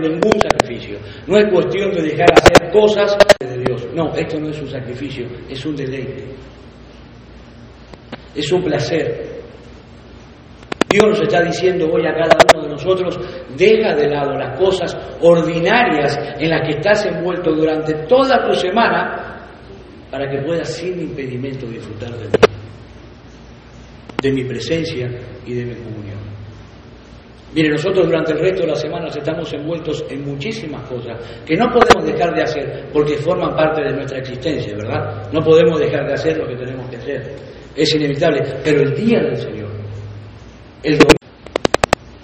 Ningún 0.00 0.40
sacrificio. 0.40 0.98
No 1.26 1.38
es 1.38 1.52
cuestión 1.52 1.90
de 1.92 2.02
dejar 2.02 2.32
hacer 2.32 2.70
cosas 2.70 3.16
de 3.40 3.58
Dios. 3.64 3.86
No, 3.94 4.14
esto 4.14 4.38
no 4.38 4.50
es 4.50 4.60
un 4.60 4.68
sacrificio, 4.68 5.26
es 5.48 5.64
un 5.64 5.74
deleite. 5.74 6.24
Es 8.34 8.52
un 8.52 8.62
placer, 8.62 9.37
Dios 10.90 11.04
nos 11.06 11.20
está 11.20 11.42
diciendo 11.42 11.86
hoy 11.92 12.06
a 12.06 12.14
cada 12.14 12.36
uno 12.54 12.62
de 12.62 12.70
nosotros, 12.70 13.18
deja 13.56 13.94
de 13.94 14.08
lado 14.08 14.34
las 14.36 14.58
cosas 14.58 14.96
ordinarias 15.20 16.18
en 16.38 16.48
las 16.48 16.62
que 16.62 16.76
estás 16.78 17.04
envuelto 17.04 17.52
durante 17.52 17.92
toda 18.06 18.42
tu 18.46 18.54
semana 18.54 19.38
para 20.10 20.30
que 20.30 20.40
puedas 20.42 20.68
sin 20.72 20.98
impedimento 20.98 21.66
disfrutar 21.66 22.10
de 22.12 22.24
mí, 22.24 22.32
de 24.22 24.32
mi 24.32 24.44
presencia 24.44 25.08
y 25.44 25.54
de 25.54 25.64
mi 25.66 25.74
comunión. 25.74 26.18
Mire, 27.54 27.70
nosotros 27.70 28.06
durante 28.06 28.32
el 28.32 28.38
resto 28.38 28.62
de 28.62 28.68
las 28.68 28.80
semanas 28.80 29.16
estamos 29.16 29.52
envueltos 29.52 30.04
en 30.10 30.22
muchísimas 30.22 30.88
cosas 30.88 31.18
que 31.46 31.56
no 31.56 31.66
podemos 31.66 32.04
dejar 32.04 32.34
de 32.34 32.42
hacer 32.42 32.88
porque 32.92 33.16
forman 33.16 33.54
parte 33.54 33.82
de 33.82 33.92
nuestra 33.94 34.18
existencia, 34.18 34.74
¿verdad? 34.76 35.30
No 35.32 35.40
podemos 35.40 35.78
dejar 35.80 36.06
de 36.06 36.12
hacer 36.12 36.36
lo 36.36 36.46
que 36.46 36.56
tenemos 36.56 36.88
que 36.90 36.96
hacer. 36.96 37.34
Es 37.74 37.94
inevitable. 37.94 38.40
Pero 38.62 38.82
el 38.82 38.94
día 38.94 39.20
del 39.20 39.36
Señor, 39.36 39.67
el 40.82 40.98
domingo 40.98 41.18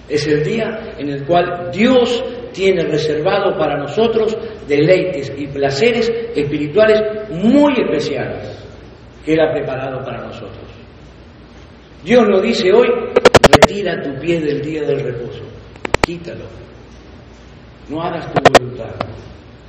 es 0.09 0.27
el 0.27 0.45
día 0.45 0.95
en 0.99 1.09
el 1.09 1.25
cual 1.25 1.71
Dios 1.73 2.23
tiene 2.53 2.85
reservado 2.85 3.59
para 3.59 3.77
nosotros 3.79 4.37
deleites 4.69 5.33
y 5.37 5.47
placeres 5.49 6.11
espirituales 6.35 7.03
muy 7.31 7.73
especiales 7.73 8.63
que 9.25 9.33
Él 9.33 9.41
ha 9.41 9.53
preparado 9.53 10.05
para 10.05 10.27
nosotros. 10.27 10.65
Dios 12.05 12.23
nos 12.29 12.43
dice 12.43 12.71
hoy, 12.73 12.87
retira 13.51 14.01
tu 14.03 14.15
pie 14.21 14.41
del 14.41 14.61
día 14.61 14.83
del 14.83 15.01
reposo, 15.01 15.43
quítalo, 16.05 16.45
no 17.89 18.03
hagas 18.03 18.31
tu 18.33 18.43
voluntad, 18.53 18.95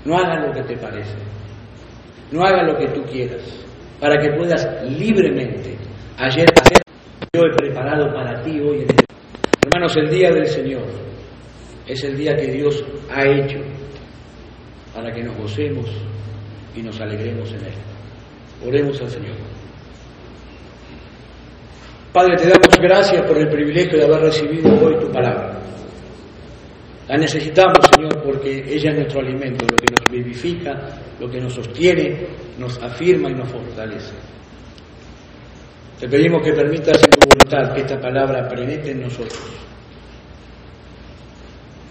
no 0.04 0.18
hagas 0.18 0.46
lo 0.46 0.54
que 0.54 0.64
te 0.64 0.78
parece, 0.78 1.18
no 2.32 2.44
hagas 2.44 2.68
lo 2.68 2.78
que 2.78 2.88
tú 2.90 3.02
quieras, 3.04 3.42
para 4.00 4.22
que 4.22 4.34
puedas 4.38 4.68
libremente 4.84 5.78
ayer 6.18 6.46
hacer 6.62 6.85
yo 7.34 7.42
he 7.42 7.56
preparado 7.56 8.14
para 8.14 8.42
ti 8.42 8.60
hoy 8.60 8.82
en 8.82 8.90
el... 8.90 9.06
Hermanos, 9.66 9.96
el 9.98 10.10
día 10.10 10.30
del 10.32 10.48
Señor 10.48 10.86
es 11.88 12.04
el 12.04 12.18
día 12.18 12.36
que 12.36 12.48
Dios 12.48 12.84
ha 13.12 13.24
hecho 13.26 13.60
para 14.94 15.12
que 15.12 15.24
nos 15.24 15.38
gocemos 15.38 15.90
y 16.76 16.82
nos 16.82 17.00
alegremos 17.00 17.52
en 17.52 17.66
Él. 17.66 17.74
Oremos 18.66 19.02
al 19.02 19.10
Señor. 19.10 19.36
Padre, 22.14 22.38
te 22.38 22.44
damos 22.44 22.78
gracias 22.82 23.22
por 23.28 23.38
el 23.38 23.50
privilegio 23.50 23.98
de 23.98 24.06
haber 24.06 24.22
recibido 24.22 24.70
hoy 24.82 24.98
tu 25.00 25.12
palabra. 25.12 25.60
La 27.08 27.18
necesitamos, 27.18 27.78
Señor, 27.94 28.24
porque 28.24 28.64
ella 28.68 28.92
es 28.92 28.96
nuestro 28.96 29.20
alimento, 29.20 29.66
lo 29.70 29.78
que 29.78 29.94
nos 30.00 30.12
vivifica, 30.12 30.72
lo 31.20 31.30
que 31.30 31.40
nos 31.40 31.54
sostiene, 31.54 32.28
nos 32.58 32.82
afirma 32.82 33.30
y 33.30 33.34
nos 33.34 33.50
fortalece. 33.50 34.16
Te 36.00 36.10
pedimos 36.10 36.42
que 36.44 36.52
permitas 36.52 36.98
en 36.98 37.10
tu 37.10 37.28
voluntad 37.28 37.74
que 37.74 37.82
esta 37.82 38.00
palabra 38.00 38.48
penetre 38.48 38.92
en 38.92 39.02
nosotros 39.02 39.40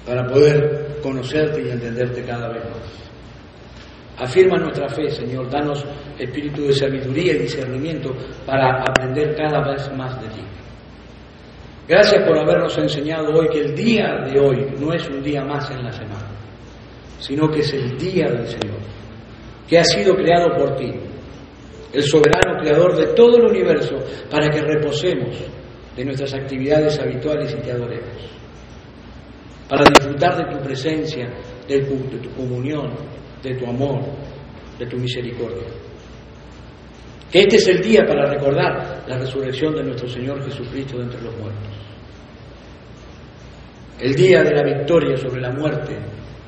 para 0.07 0.27
poder 0.27 0.99
conocerte 1.03 1.63
y 1.63 1.71
entenderte 1.71 2.23
cada 2.25 2.49
vez 2.49 2.63
más. 2.65 3.05
Afirma 4.19 4.59
nuestra 4.59 4.89
fe, 4.91 5.11
Señor, 5.11 5.51
danos 5.51 5.85
espíritu 6.19 6.67
de 6.67 6.73
sabiduría 6.73 7.33
y 7.33 7.39
discernimiento 7.39 8.15
para 8.47 8.83
aprender 8.83 9.35
cada 9.35 9.61
vez 9.67 9.91
más 9.97 10.21
de 10.21 10.29
ti. 10.29 10.43
Gracias 11.89 12.23
por 12.27 12.39
habernos 12.39 12.77
enseñado 12.79 13.33
hoy 13.33 13.49
que 13.49 13.61
el 13.61 13.75
día 13.75 14.15
de 14.25 14.39
hoy 14.39 14.67
no 14.79 14.93
es 14.93 15.09
un 15.09 15.23
día 15.23 15.43
más 15.45 15.71
en 15.71 15.83
la 15.83 15.93
semana, 15.93 16.29
sino 17.19 17.51
que 17.51 17.61
es 17.61 17.73
el 17.73 17.99
día 17.99 18.27
del 18.29 18.47
Señor, 18.47 18.79
que 19.69 19.79
ha 19.79 19.85
sido 19.85 20.15
creado 20.15 20.57
por 20.57 20.77
ti, 20.77 20.93
el 21.95 22.03
soberano 22.03 22.59
creador 22.61 22.97
de 22.97 23.15
todo 23.15 23.37
el 23.37 23.45
universo, 23.45 23.95
para 24.29 24.51
que 24.51 24.61
reposemos 24.61 25.39
de 25.97 26.05
nuestras 26.05 26.35
actividades 26.35 26.99
habituales 26.99 27.55
y 27.57 27.63
te 27.63 27.71
adoremos. 27.71 28.31
Para 29.69 29.85
disfrutar 29.85 30.37
de 30.37 30.57
tu 30.57 30.65
presencia, 30.65 31.33
de 31.69 31.81
tu, 31.83 31.95
de 32.11 32.19
tu 32.19 32.31
comunión, 32.31 32.93
de 33.43 33.55
tu 33.55 33.67
amor, 33.67 34.01
de 34.77 34.87
tu 34.87 34.97
misericordia. 34.97 35.69
Que 37.31 37.41
este 37.41 37.57
es 37.57 37.69
el 37.69 37.81
día 37.81 38.03
para 38.07 38.29
recordar 38.29 39.05
la 39.07 39.19
resurrección 39.19 39.75
de 39.75 39.85
nuestro 39.85 40.09
Señor 40.09 40.43
Jesucristo 40.45 40.99
de 40.99 41.05
entre 41.05 41.23
los 41.23 41.37
muertos. 41.37 41.73
El 44.01 44.15
día 44.15 44.43
de 44.43 44.51
la 44.51 44.63
victoria 44.65 45.17
sobre 45.17 45.41
la 45.41 45.53
muerte, 45.53 45.97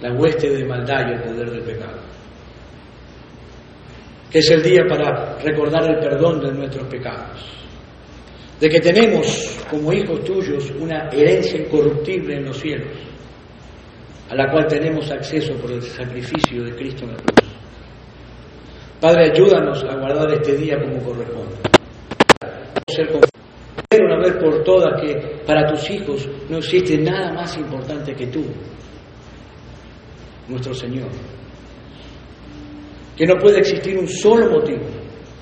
la 0.01 0.13
hueste 0.13 0.51
de 0.51 0.65
maldad 0.65 1.09
y 1.09 1.13
el 1.15 1.23
poder 1.23 1.51
del 1.51 1.63
pecado 1.63 2.17
que 4.31 4.39
es 4.39 4.51
el 4.51 4.63
día 4.63 4.83
para 4.89 5.39
recordar 5.39 5.89
el 5.89 5.99
perdón 5.99 6.41
de 6.41 6.53
nuestros 6.53 6.87
pecados, 6.89 7.41
de 8.61 8.69
que 8.69 8.81
tenemos 8.81 9.59
como 9.71 9.93
hijos 9.93 10.25
tuyos 10.25 10.73
una 10.79 11.09
herencia 11.11 11.61
incorruptible 11.61 12.37
en 12.37 12.45
los 12.47 12.59
cielos, 12.59 12.93
a 14.29 14.35
la 14.35 14.51
cual 14.51 14.67
tenemos 14.67 15.11
acceso 15.11 15.55
por 15.55 15.71
el 15.71 15.83
sacrificio 15.83 16.65
de 16.65 16.75
Cristo 16.75 17.05
en 17.05 17.11
la 17.13 17.17
cruz. 17.17 17.51
Padre, 19.01 19.31
ayúdanos 19.31 19.85
a 19.85 19.95
guardar 19.97 20.33
este 20.33 20.57
día 20.57 20.77
como 20.81 20.99
corresponde. 21.05 21.57
Ser 22.89 23.09
una 24.03 24.19
vez 24.19 24.33
por 24.43 24.65
todas 24.65 25.01
que 25.01 25.43
para 25.47 25.67
tus 25.67 25.91
hijos 25.91 26.29
no 26.49 26.59
existe 26.59 26.99
nada 26.99 27.33
más 27.33 27.57
importante 27.57 28.15
que 28.15 28.27
tú, 28.27 28.45
nuestro 30.49 30.75
Señor 30.75 31.09
que 33.17 33.27
no 33.27 33.35
puede 33.37 33.59
existir 33.61 33.99
un 33.99 34.07
solo 34.07 34.51
motivo 34.51 34.85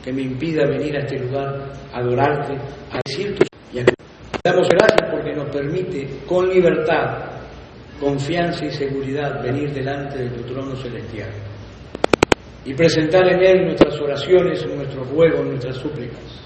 que 0.03 0.13
me 0.13 0.23
impida 0.23 0.67
venir 0.67 0.97
a 0.97 1.01
este 1.01 1.19
lugar 1.19 1.73
a 1.93 1.99
adorarte, 1.99 2.55
a 2.91 3.01
decirte 3.05 3.47
y 3.73 3.79
a 3.79 3.85
damos 4.45 4.69
gracias 4.69 5.11
porque 5.11 5.33
nos 5.33 5.49
permite 5.49 6.07
con 6.27 6.49
libertad, 6.49 7.25
confianza 7.99 8.67
y 8.67 8.71
seguridad 8.71 9.43
venir 9.43 9.73
delante 9.73 10.19
de 10.19 10.29
tu 10.29 10.43
trono 10.43 10.77
celestial 10.77 11.31
y 12.65 12.75
presentar 12.75 13.27
en 13.33 13.43
él 13.43 13.65
nuestras 13.65 13.99
oraciones, 14.01 14.67
nuestros 14.67 15.09
ruegos, 15.11 15.47
nuestras 15.47 15.77
súplicas. 15.77 16.45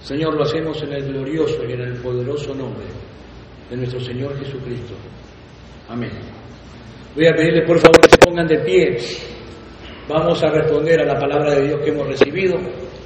Señor, 0.00 0.34
lo 0.34 0.42
hacemos 0.42 0.82
en 0.82 0.92
el 0.92 1.04
glorioso 1.04 1.64
y 1.68 1.72
en 1.72 1.80
el 1.80 1.94
poderoso 2.00 2.54
nombre 2.54 2.86
de 3.68 3.76
nuestro 3.76 4.00
Señor 4.00 4.38
Jesucristo. 4.38 4.94
Amén. 5.88 6.10
Voy 7.14 7.26
a 7.26 7.34
pedirles 7.34 7.66
por 7.66 7.78
favor 7.78 8.00
que 8.00 8.10
se 8.10 8.18
pongan 8.18 8.46
de 8.46 8.58
pie. 8.58 8.96
Vamos 10.08 10.40
a 10.44 10.48
responder 10.50 11.00
a 11.00 11.04
la 11.04 11.18
palabra 11.18 11.52
de 11.56 11.66
Dios 11.66 11.80
que 11.80 11.90
hemos 11.90 12.06
recibido, 12.06 12.56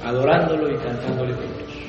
adorándolo 0.03 0.69
y 0.69 0.77
cantándole 0.77 1.33
juntos. 1.33 1.80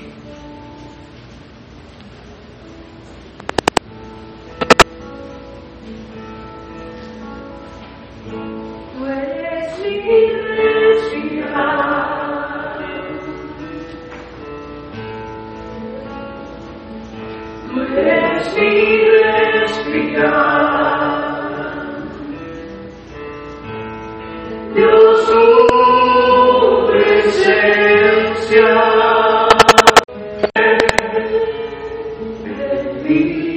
En 33.13 33.52